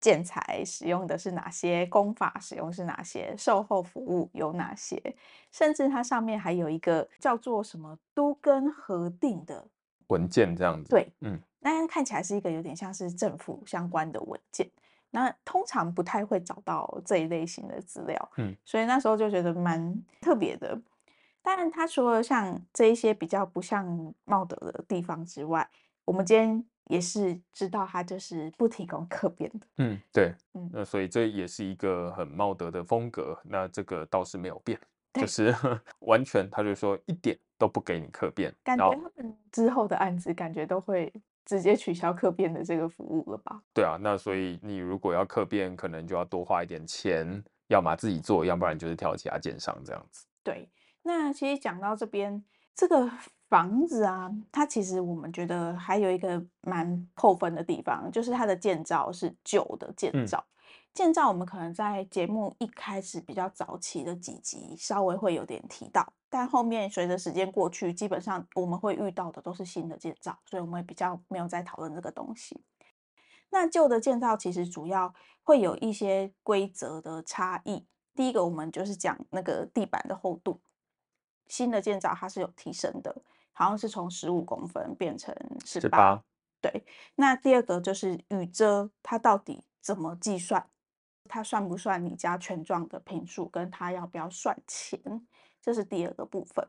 [0.00, 5.00] 建材使用的是哪些，工法使用是哪些，售后服务有哪些，
[5.50, 9.66] 甚至它上面还有一个叫做什么都跟核定的
[10.08, 14.70] 文件这样子，对，嗯，那看起来是一个有点像是政府相关的文件。
[15.10, 20.78] 那通常不太会找到这一类型的资料，嗯，所以那时候就觉得蛮特别的。
[21.46, 25.70] 当然，他除了像这一些比较不像茂德的地方之外，
[26.04, 33.38] 我们今天也是知道他就是不提供客变的，嗯，对，嗯，那所以这也是一个很茂德的风格。
[33.44, 34.76] 那这个倒是没有变，
[35.14, 35.54] 就是
[36.00, 41.12] 完全他就说一点都不给你客变，感觉他们之后的案子感觉都会。
[41.48, 43.62] 直接取消客变的这个服务了吧？
[43.72, 50.26] 对啊，那所以你如果要客变，可能就要多花一点钱，要么自己做，要不然就是挑其他建商这样子。
[50.42, 50.68] 对，
[51.06, 53.08] 那其实讲到这边，这个
[53.48, 60.38] 房子啊，它其实我们觉得还有一个蛮扣分的地方，就是它的建造是旧的建造。
[60.38, 60.52] 嗯
[60.96, 72.64] 建造我们可能在节目一开始比较早期的几集稍微会有点提到，但后面随着时间过去，基本上我们会遇到的都是新的建造，所以我们也比较没有在讨论这个东西。
[73.50, 77.86] 那旧的建造其实主要会有一些规则的差异。
[78.14, 80.62] 第一个，我们就是讲那个地板的厚度，
[81.48, 86.22] 新的建造它是有提升的，好像是从十五公分变成十八。
[86.60, 86.84] 对。
[87.14, 90.68] 那第二个就是雨遮，它到底怎么计算？
[91.28, 93.48] 它算不算你家全幢的坪数？
[93.48, 95.26] 跟它要不要算钱？
[95.60, 96.68] 这是第二个部分。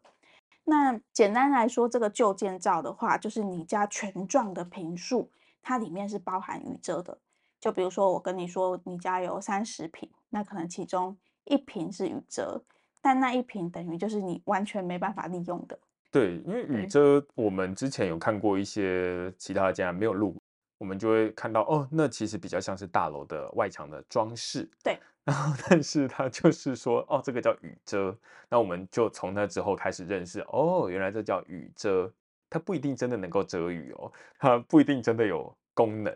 [0.64, 7.20] 那简单来说，这个旧建造的话，就是你家全幢的坪数，它里面是包含雨遮的。
[7.60, 12.64] 就比如说，我跟你说，你家有三十坪，那可能其中一坪是雨遮，
[13.02, 15.78] 但那一瓶等于就是你完全没办法利用的。
[16.12, 20.36] 对，因为雨遮，我们之前有看过一些其他的家没有录。
[20.80, 24.70] 我们就会看到哦，那其实比较像是大楼的外墙的装饰。
[24.84, 28.16] 对， 然后但是它就是说哦，这个叫雨遮。
[28.48, 32.14] 那我们就从那之后开始认识哦，原来这叫雨遮，
[32.48, 36.16] 它不一定真的能够遮雨哦，它不一定真的有功能，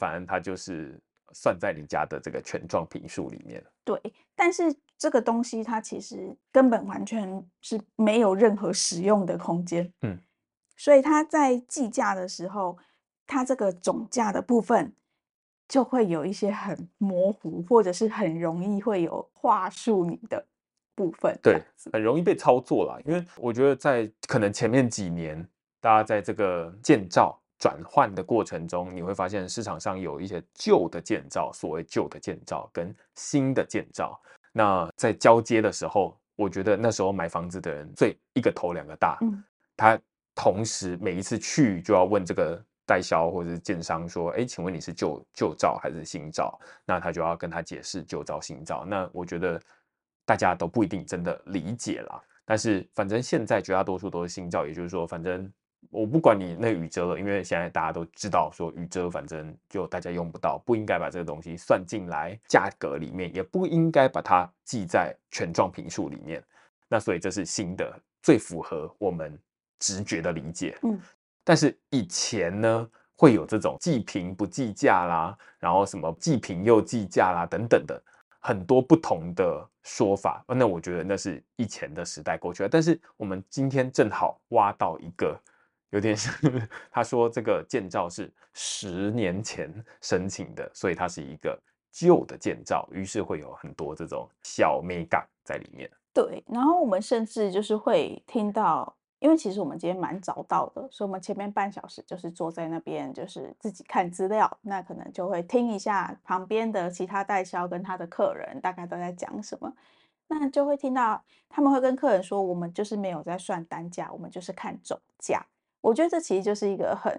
[0.00, 0.98] 反正它就是
[1.32, 3.64] 算在你家的这个权状坪数里面。
[3.84, 4.00] 对，
[4.34, 9.92] 但是这个东西它其实根本完全是没有任何使用的空间。
[10.02, 10.18] 嗯，
[10.76, 12.78] 所以它在计价的时候。
[13.30, 14.90] 它这个总价的部分
[15.68, 20.42] 就会有一些很模糊，或者是很容易会有话术你的
[20.94, 21.62] 部分，对，
[21.92, 22.98] 很容易被操作啦。
[23.04, 25.46] 因为我觉得在可能前面几年，
[25.78, 34.20] 大家在这个建造转换的过程中，你会发现市场上有一些旧的建造，所谓旧的建造跟新的建造，
[34.52, 39.42] 那在交接的时候，我觉得那时候买房子的人最一个头两个大，嗯，
[39.76, 39.98] 他
[40.34, 42.62] 同时每一次去就要问这个。
[42.88, 48.82] 代销或者是建商说：“哎，请问你是旧旧造还是新造？”那他就要跟他解释旧造、新造。
[48.86, 49.60] 那我觉得
[50.24, 52.18] 大家都不一定真的理解啦。
[52.46, 55.52] 但是反正现在绝大多数都是新造，也就是说，反正
[55.90, 66.42] 我不管你那雨遮了，因为现在大家都知道说雨遮，反正就大家用不到，不应该把这个东西算进来价格里面，也不应该把它记在权状评述里面。
[66.88, 69.38] 那所以这是新的，最符合我们
[69.78, 70.76] 直觉的理解。
[70.82, 71.00] 嗯。
[71.44, 78.02] 但是以前呢，会有这种计评不计价啦，然后什么计评又计价啦等等的
[78.38, 80.44] 很多不同的说法。
[80.46, 82.68] 那我觉得那是以前的时代过去了。
[82.68, 85.40] 但是我们今天正好挖到一个
[85.90, 86.34] 有点像，
[86.90, 95.90] 他说这个建造是十年前申请的，所以它是一个旧的建造，于是会有很多这种小美感在里面。
[96.12, 98.94] 对，然后我们甚至就是会听到。
[99.20, 109.74] 因为其实我们今天蛮早到的，所以我们前面半小时就是坐在那边，就是自己看资料，那可能就会听一下旁边的其他代销跟他的客人大概都在讲什么，
[110.28, 115.44] 那就会听到他们会跟客人说，我们就是没有在算单价，我们就是看总价。
[115.80, 117.12] 我觉得这其实就是一个很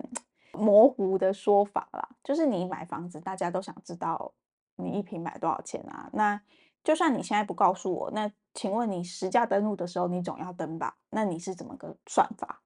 [0.53, 4.33] 模糊的说法啦，就是你买房子，大家都想知道
[4.75, 6.09] 你一平买多少钱啊？
[6.13, 6.41] 那
[6.83, 10.95] 就算你现在不告诉我，那请问你实价登录的时候，你总要登吧？
[11.09, 12.61] 那你是怎么个算法？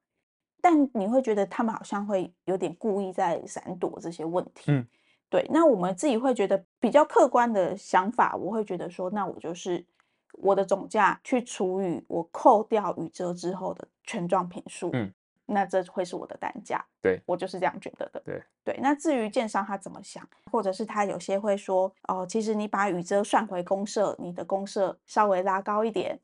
[0.61, 4.71] 但你会觉得他们好像会有点故意在闪躲这些问题。
[4.71, 4.87] 嗯，
[5.29, 5.45] 对。
[5.51, 9.85] 那我们自己会觉得比较客观的想法，我会觉得说，那我就是
[10.33, 14.89] 我的总价去除以我扣掉雨遮之后的全状坪数。
[14.93, 15.13] 嗯。
[15.45, 18.21] 那这会是我的单价，对，我就是这样觉得的。
[18.25, 26.17] 对对，那至于建商他怎么想，或者是他有些会说，哦，其实你把雨遮算回公社，你的公社稍微拉高一点，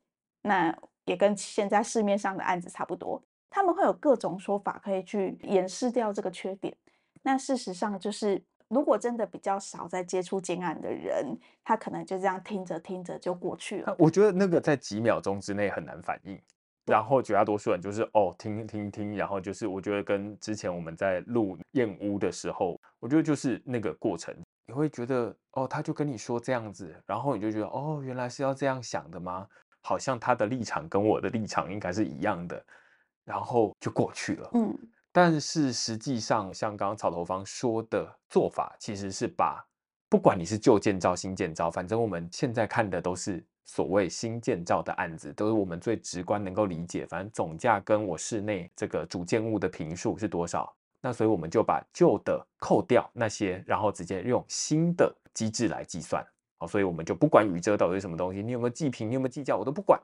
[0.43, 0.73] 那
[1.05, 3.21] 也跟现在市面上的案子差不多。
[3.49, 6.75] 他们会有各种说法可以去掩饰掉这个缺点。
[7.23, 13.95] 那事实上就是，如果真的比较少在接触建案的人，他可能就这样听着听着就过去了。
[13.99, 16.39] 我觉得那个在几秒钟之内很难反应。
[16.89, 24.35] 然后绝大多数人就是哦，听听听，然后就是我觉得跟之前我们在录燕屋的时候，我觉得就是那个过程，
[24.67, 29.47] 你会觉得哦，他就跟你说这样子，然后你就觉得哦，原来是要这样想的吗？
[29.81, 32.61] 好像他的立场跟我的立场应该是一样的，
[33.23, 34.49] 然后就过去了。
[34.53, 34.77] 嗯，
[35.11, 39.65] 但是实际上，像刚刚草头方说的做法，其实是把
[40.09, 43.41] 不管你是旧建造、新建造，反正我们现在看的都是
[43.71, 47.05] 所谓新建造的案子，都是我们最直观能够理解。
[47.05, 56.25] 反正总价跟我室内这个主建物的坪数是多少，那所以我们就把旧的扣掉那些，然后直接用新的机制来计算。
[56.57, 60.01] 好，所以我们就不管雨遮到底是什么东西，你有没有计平，你有没有计价，我都不管，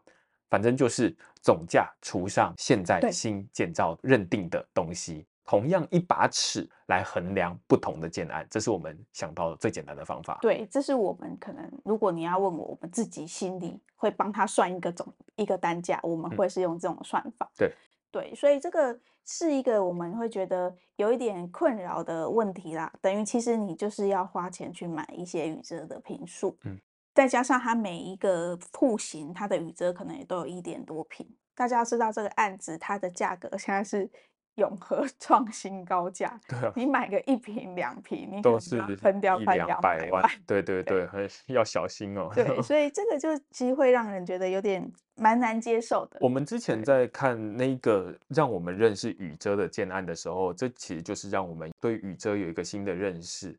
[0.47, 10.39] 反正就是总价除上现在新建造认定的东西，同样一把尺来衡量不同的建案，这是我们想到的最简单的方法。
[10.41, 17.45] 对，这是我们可能，如果你要问我，我们自己心里会帮他算一个总一个单价，我们会是用这种算法。
[17.45, 17.73] 嗯、对。
[18.11, 22.91] 对，所以这个是一个我们会觉得有一点困扰的问题啦。
[23.01, 26.79] 等于其实你就是要花钱去买一些雨遮的平数，嗯，
[27.13, 31.27] 再加上它每一个户型，它的雨遮可能也都有一点多平。
[31.53, 34.09] 大家要知道这个案子它的价格现在是。
[34.56, 42.30] 永和 创新高价， 对啊，你买个一瓶两瓶，你都是分掉快两百万，对对对，很要小心哦。
[42.34, 46.18] 对， 所以这个就其实会让人觉得有点蛮难接受的。
[46.22, 53.58] 我们之前在看那个让我们认识雨遮的建案的时候，这其实就是让我们对雨遮有一个新的认识。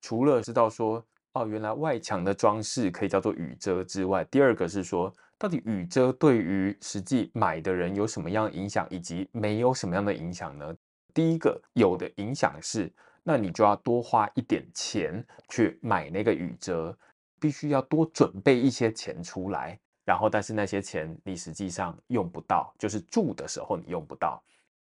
[0.00, 5.12] 除了知道说，哦，原来外墙的装饰可以叫做雨遮之外，第二个是说。
[5.38, 10.74] 到底雨遮对于实际买的人有什么样的影响，以及没有什么样的影响呢？
[11.14, 16.96] 第一个有的影响是，那你就要多花一点钱去买那个雨遮，
[17.38, 24.42] 必须要多准备一些钱出来，然后但是那些钱你实际上用不到，就是住的时候你用不到。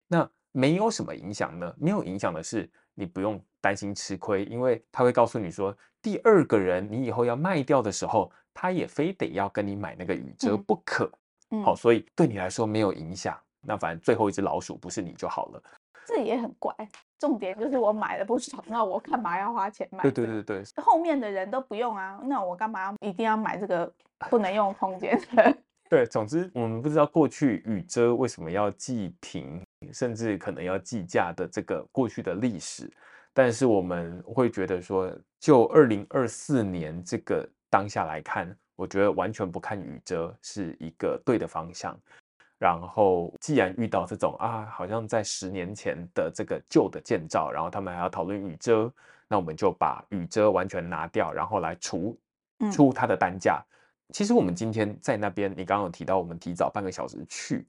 [0.08, 1.72] 那没有什么影响呢？
[1.78, 8.32] 没有影响的是，你不用担心吃亏，因为他会告诉你说，第二个人你以后要卖掉的时候。
[8.54, 11.18] 他也非得要跟你买那个雨遮不可，好、
[11.50, 13.38] 嗯嗯哦，所以对你来说没有影响。
[13.62, 15.62] 那反正最后一只老鼠不是你就好了。
[16.06, 16.74] 这也很怪，
[17.18, 20.02] 重点就是我买了不爽，那我干嘛要花钱买？
[20.02, 23.92] 对对对对，后面的人都不用啊，那我干嘛一定要买这个
[24.30, 25.56] 不能用空间的？
[25.88, 32.90] 对，总之我们不知道过去雨遮为什么要计平，甚至可能要计价的这个过去的历史，
[33.32, 37.48] 但是我们会觉得说，就二零二四年这个。
[37.70, 41.96] 当下来看，我觉得完全不看雨遮是一个对的方向。
[42.58, 48.92] 然后，既然遇到这种啊，好像在十年前的这个旧的建造，然后他们还要讨论雨遮，
[49.28, 52.18] 那我们就把雨遮完全拿掉，然后来除
[52.70, 53.64] 出它的单价。
[53.64, 54.12] 嗯。
[54.12, 57.66] 其实我们今天在那边，你刚刚有提到我们提早半个小时去，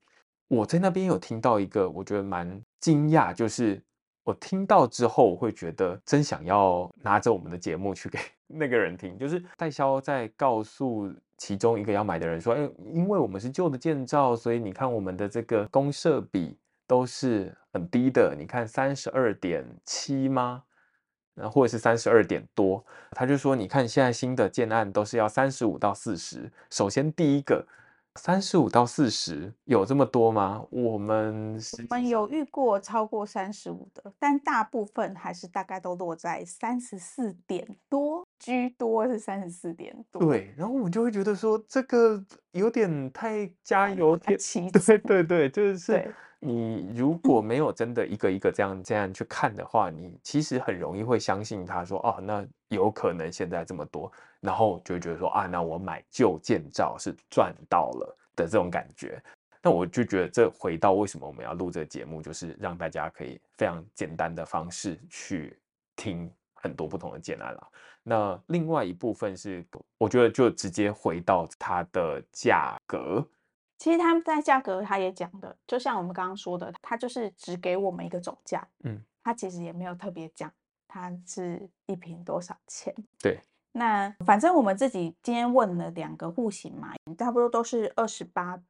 [0.47, 3.81] 我在那边有听到一个我觉得蛮惊讶，就是。
[4.23, 9.17] 我听到之后，我会觉得真想要拿着我们的节目去给 那个人听。
[9.17, 16.55] 就是代销在告诉其中一个要买的人说：“哎，因为我们是旧的建造，所以你看我们的这个公设比
[16.85, 18.35] 都是很低的。
[18.37, 20.63] 你看三十二点七吗？
[21.33, 26.51] 然后或者是三十二点多。”他就说：“你看现在新的建案都是要三十五到四十。
[26.69, 27.65] 首先第一个。”
[28.15, 30.65] 三十五到四十有这么多吗？
[30.69, 40.21] 我们我们有遇过超过三十五的，但大部分还是大概都落在三十四点多居多，是三十四点多。
[40.21, 44.69] 对，然后我们就会觉得说这个有点太加油添醋。
[44.77, 54.11] 对对对，就是你如果没有真的一个一个这样这样去看的话，你其实很容易会相信他说哦，那有可能现在这么多。
[54.39, 59.21] 然后就会觉得说啊，那我买旧建造是赚到了的这种感觉。
[59.61, 65.55] 那我就觉得这回到为什么我们要录这个节目，就是让大家可以非常简单的方式去
[65.95, 67.67] 听很多不同的建案了。
[68.01, 69.63] 那另外一部分是，
[69.99, 73.23] 我觉得就直接回到它的价格。
[73.77, 80.51] 其实他们在价格他也讲的，就像我们刚刚说的，他就是只给我们一个总价，嗯，他其实也没有特别讲
[80.93, 83.39] 他是一平多少钱，对。
[83.71, 88.61] 那反正我们自己今天问了两个户型嘛，差不多都是二十八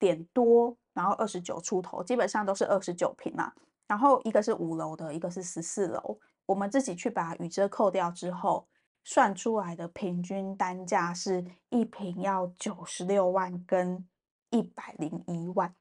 [0.00, 3.54] 点多，然后二十九出头，基本上都是二十九平啦。
[3.86, 6.18] 然后一个是五楼的，一个是十四楼。
[6.46, 8.66] 我们自己去把雨遮扣掉之后，
[9.04, 14.04] 算出来的平均单价是一平要九十六万跟
[14.50, 15.72] 一百零一万。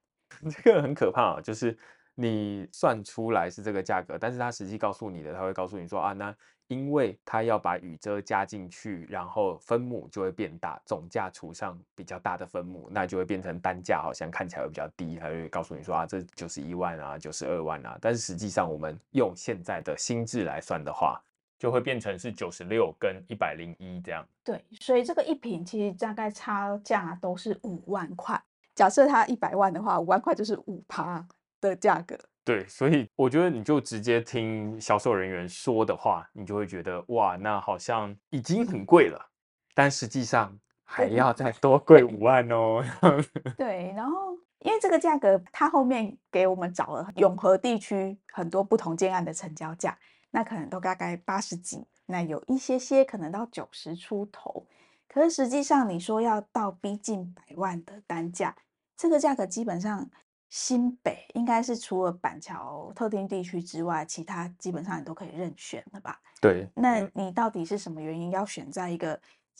[0.51, 1.75] 这个很可怕啊，就是
[2.19, 6.35] 你算出来是这个价格，但是他实际告诉你的，他会告诉你说啊，那。
[6.69, 15.15] 因为他要把雨遮加进去，然后分母就会变大，总价除上比较大的分母，那就会变成单价，好像看起来会比较低。
[15.15, 17.97] 他会告诉你说啊，这九十一万啊，九十二万啊。
[18.01, 21.17] 但是实际上，我们用现在的新制来算的话，
[21.57, 24.27] 就会变成是九十六跟一百零一这样。
[24.43, 28.37] 对，所以这个一坪其实大概差价都是五万块。
[28.75, 31.25] 假设它一百万的话，五万块就是五趴
[31.61, 32.17] 的价格。
[32.43, 39.29] 对，所以我觉得你就直接听销售人员说的话，你就会觉得哇，那好像已经很贵了，
[39.73, 42.83] 但实际上还要 再多贵五万哦。
[43.57, 49.97] 对，然后因为这个价格，它后面给我们找了永和地区很多不同建案的成交价。
[50.29, 54.67] 那可能都大概八十几，那有一些些可能到九十出头，
[55.07, 58.55] 可是实际上你说要到逼近百万的单价，
[58.97, 60.09] 这个价格基本上
[60.49, 66.19] 新北应该是除了板桥特定地区之外，其他基本上你都可以任选的吧？
[66.39, 69.19] 对，那你到底是什么原因要选在一个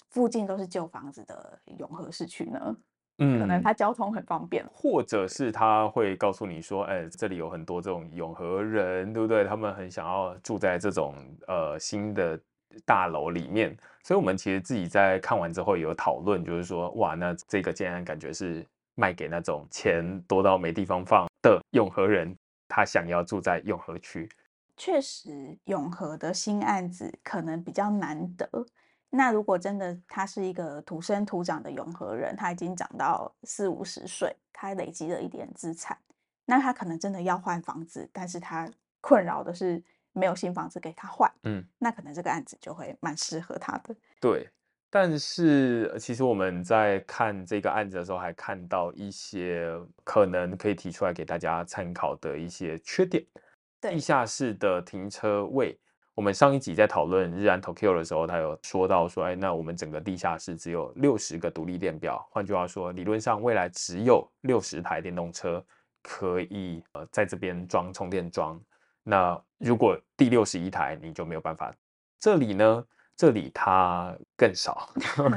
[0.10, 2.78] 附近都是旧房子的永和市区呢？
[3.20, 9.44] 嗯，可能它交通很方便，或者是他会告诉你说，哎，这里有很多这种永和人，对不对？
[9.44, 11.16] 他们很想要住在这种
[11.48, 12.40] 呃新的
[12.86, 18.64] 大楼里面，所以我们其实自己在看完之后也有讨论，就是说，哇，那这个建案感觉是
[18.98, 22.36] 卖给那种钱多到没地方放的永和人，
[22.68, 24.28] 他想要住在永和区。
[24.76, 28.48] 确实，永和的新案子可能比较难得。
[29.10, 35.98] 那如果真的他是一个土生土长的永和人，他已经长到四五十岁，他累积了一点资产，
[36.45, 38.70] 那他可能真的要换房子，但是他
[39.00, 39.82] 困扰的是
[40.12, 43.95] 没有新房子给他换，嗯，那可能这个案子就会蛮适合他的。
[44.20, 44.50] 对，
[44.90, 49.70] 但是其实我们在看这个案子的时候，还看到一些
[50.04, 53.24] 可能可以提出来给大家参考的一些缺点，
[53.82, 55.78] 对，地下室的停车位。
[56.16, 65.64] 我们上一集在讨论日安 Tokyo 的时候，他有说到说，哎，那我们整个地下室只有六十个独立电表，换句话说，理论上未来只有六十台电动车
[66.02, 68.60] 可以呃在这边装充电桩。
[69.04, 71.72] 那如果第六十一台你就没有办法。
[72.20, 72.84] 这里呢，
[73.18, 74.89] 这里它更少，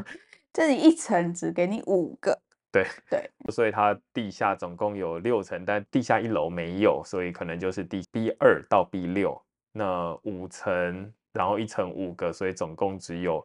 [0.52, 2.38] 这里一层只给你五个。
[2.70, 9.40] 对对，所以它地下总共有六层，但地下一楼没有，所以可能就是第 B 二到 B 六。
[9.72, 13.44] 那五层，然后一层五个，所以总共只有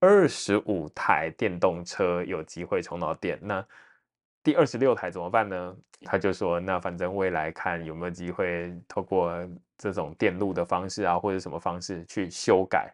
[0.00, 3.38] 二十五台电动车有机会充到电。
[3.42, 3.66] 那
[4.42, 5.76] 第二十六台怎么办呢？
[6.04, 9.32] 他就说，那反正未来看有没有机会透过
[9.76, 12.92] 这种电路的方式啊，或者什么方式去修改。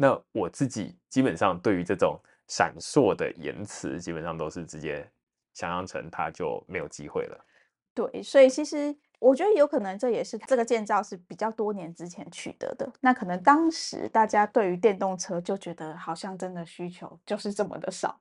[0.00, 5.06] 那我自己基本上对于这种闪烁的言辞，基本上都是直接
[5.52, 7.44] 想象成它就没有机会了。
[7.92, 8.96] 对，所以其实。
[9.20, 18.20] 我觉得有可能这也是这个建造是比较多年之前取得的，那可能当时大家对于电动车就觉得好像真的需求就是这么的少，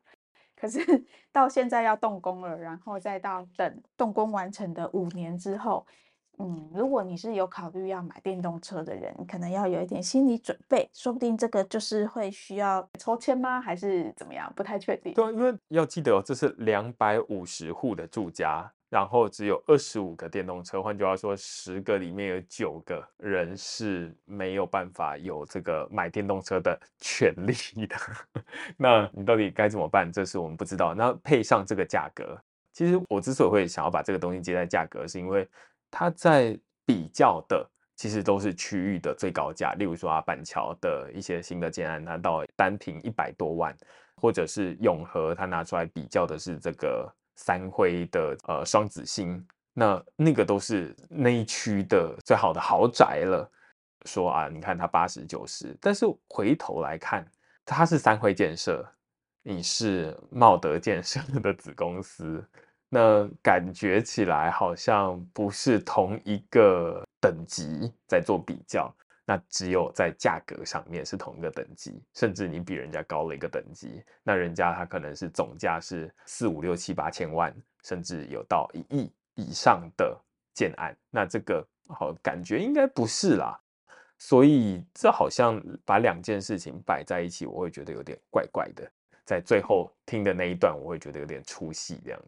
[0.55, 0.79] 可是
[1.31, 5.85] 到现在要动工了，然后再到等动工完成的五年之后，
[6.39, 13.59] 嗯，如果你是有考虑要买电动车的人，可能要有一点心理准备，说不定这个就是会需要抽签吗？
[13.59, 14.51] 还是怎么样？
[14.55, 15.13] 不太确定。
[15.13, 18.71] 对，因为要记得哦，这是两百五十户的住家。
[18.89, 27.97] 然后只有二十五个电动车，换句话说，十个里面有九个人是没有办法有这个买电动车的权利的。
[28.77, 30.09] 那你到底该怎么办？
[30.09, 30.93] 这是我们不知道。
[30.95, 35.45] 那配上这个价格，其实我之所以会想要把这个东西接在价格，是因为
[35.91, 39.73] 它在比较的其实都是区域的最高价。
[39.73, 43.75] 例如说啊，板桥的一些新的建案，拿到单坪一百多万，
[44.15, 47.11] 或者是永和，它拿出来比较的是这个。
[47.39, 53.47] 三辉的呃双子星，那那个都是那一区的最好的豪宅了。
[54.05, 57.23] 说啊，你看它八十九十，但是回头来看，
[57.63, 58.83] 它是三辉建设，
[59.43, 62.43] 你是茂德建设的子公司，
[62.89, 68.93] 那感觉起来好像不是同一个等级在做比较。
[69.29, 80.17] 那只有在价格上面是同一个等级，甚至你比人家高了一个等级，那人家他可能是总价是四五六七八千万，甚至有到一亿以上的
[80.53, 83.59] 建案，那这个好感觉应该不是啦，
[84.17, 88.89] 所以这好像把两件事情摆在一起，我会觉得有点怪怪的，
[89.25, 92.21] 在最后听的那一段，我会觉得有点出戏这样。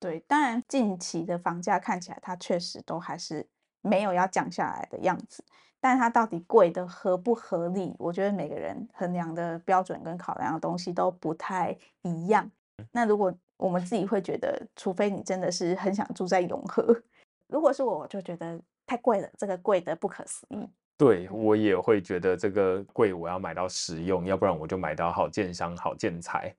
[0.00, 3.46] 对，当然近期的房价看起来，它确实都还是
[3.82, 5.44] 没有要降下来的样子。
[5.78, 7.94] 但它到底贵的合不合理？
[7.98, 12.50] 我觉得每个人衡量的标准跟考量的东西都不太一样。
[12.92, 17.02] 那如果我们自己会觉得，除非你真的是很想住在永和，
[17.46, 20.68] 如果是我，我就觉得太贵了，这个贵的不可思议。
[20.96, 26.54] 对，我也会觉得这个贵，我要买到实用，要不然我就买到好建商、好建材。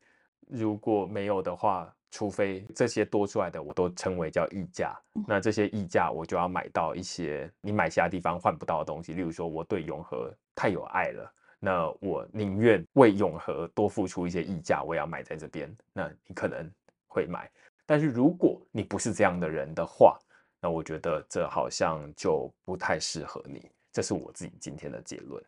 [0.48, 4.96] 如果没有的话，除非这些多出来的我都称为叫溢价，
[5.26, 16.70] 那这些溢价我就要买到一些你买其他地方换不到的东西，例如说我对永和太有爱了，那我宁愿为永和多付出一些溢价，我也要买在这边，那你可能
[17.08, 17.50] 会买。
[17.86, 20.20] 但是如果你不是这样的人的话，
[20.60, 23.72] 那我觉得这好像就不太适合你。
[23.92, 25.44] 这是我自己今天的结论。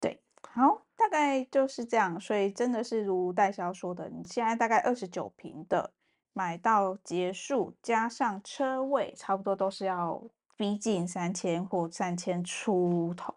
[0.00, 0.80] 对，好。
[0.94, 5.90] 大概就是这样，所以真的是如代销说的，你现在大概二十九平的
[6.32, 10.22] 买到结束，加上车位，差不多都是要
[10.56, 13.34] 逼近三千或三千出头。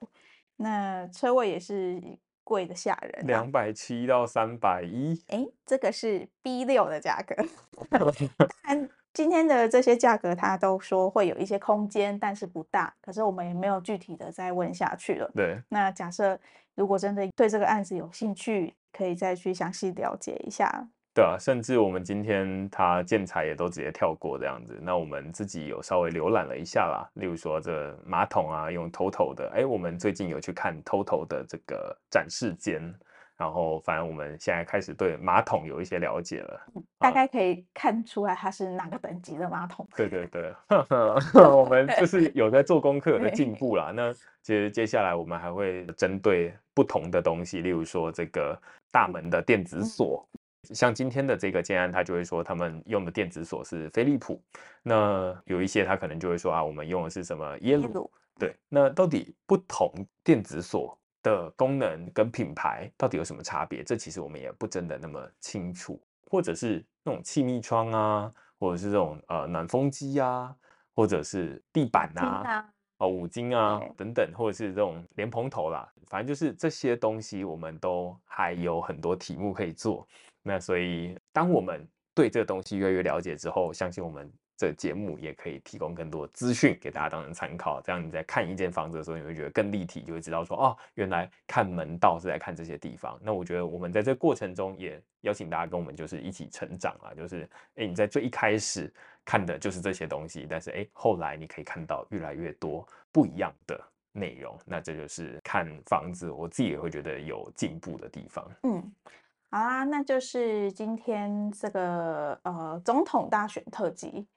[0.58, 2.02] 那车位也是
[2.44, 5.22] 贵的吓人，两百七到三百一。
[5.28, 7.36] 哎，这个是 B 六的价格。
[9.14, 12.94] 今天的这些价格，他都说会有一些空间，但是不大。
[13.02, 15.32] 可是我们也没有具体的再问下去了。
[15.34, 15.62] 对。
[15.70, 16.38] 那假设
[16.76, 20.90] 如果真的对这个案子有兴趣，可以再去详细了解一下。
[21.16, 24.78] 对啊，甚至我们今天它建材也都直接跳过这样子。
[24.82, 29.50] 那我们自己有稍微浏览了一下啦，例如说这马桶啊，用 TOTO 的。
[29.56, 32.94] 哎，我们最近有去看 TOTO 的这个展示间。
[33.38, 36.62] 然后，反正我们现在开始对马桶有一些了解了，
[36.98, 39.86] 大概可以看出来它是哪个等级的马桶。
[39.94, 40.54] 对对对，
[41.44, 43.92] 我们就是有在做功课，有在进步啦。
[43.94, 48.58] 那其实接下来我们还会针对不同的东西，例如说这个
[48.90, 50.26] 大门的电子锁，
[50.74, 54.42] 像今天的这个建安，他就会说他们用的电子锁是飞利浦。
[54.82, 58.10] 那有一些他可能就会说啊，我们用的是什么耶鲁？
[58.38, 59.90] 对，那到底不同
[60.24, 63.84] 电子锁的功能跟品牌到底有什么差别？
[63.84, 66.00] 这其实我们也不真的那么清楚，
[66.30, 70.54] 或者是那种气密窗啊，或者是这种呃暖风机啊，
[70.94, 80.06] 或者是地板啊，哦五金啊等等，或者是这种莲蓬头啦，反正就是这些东西，我们都还有很多题目可以做。
[80.48, 84.32] 那所以当我们对这个东西越来越了解之后，相信我们。
[84.58, 93.20] 这节目也可以提供更多资讯给大家当成参考，这样你在看一间房子的时候，你会觉得更立体，就会知道说哦，原来看门道是在看这些地方。
[93.22, 98.90] 那我觉得我们在这过程中也邀请大家跟我们就是一起成长啊，就是诶，你在最一开始
[99.26, 103.78] 看的就是这些东西，但是诶，后来你可以看到越来越多不一样的
[104.14, 108.50] 内容，那这就是看房子，我自己也会觉得有进步的地方。
[108.64, 108.92] 嗯。
[109.56, 114.28] 好啦，那就是今天这个呃总统大选特辑，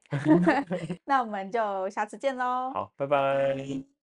[1.05, 2.71] 那我们就下次见喽。
[2.73, 3.98] 好，拜拜。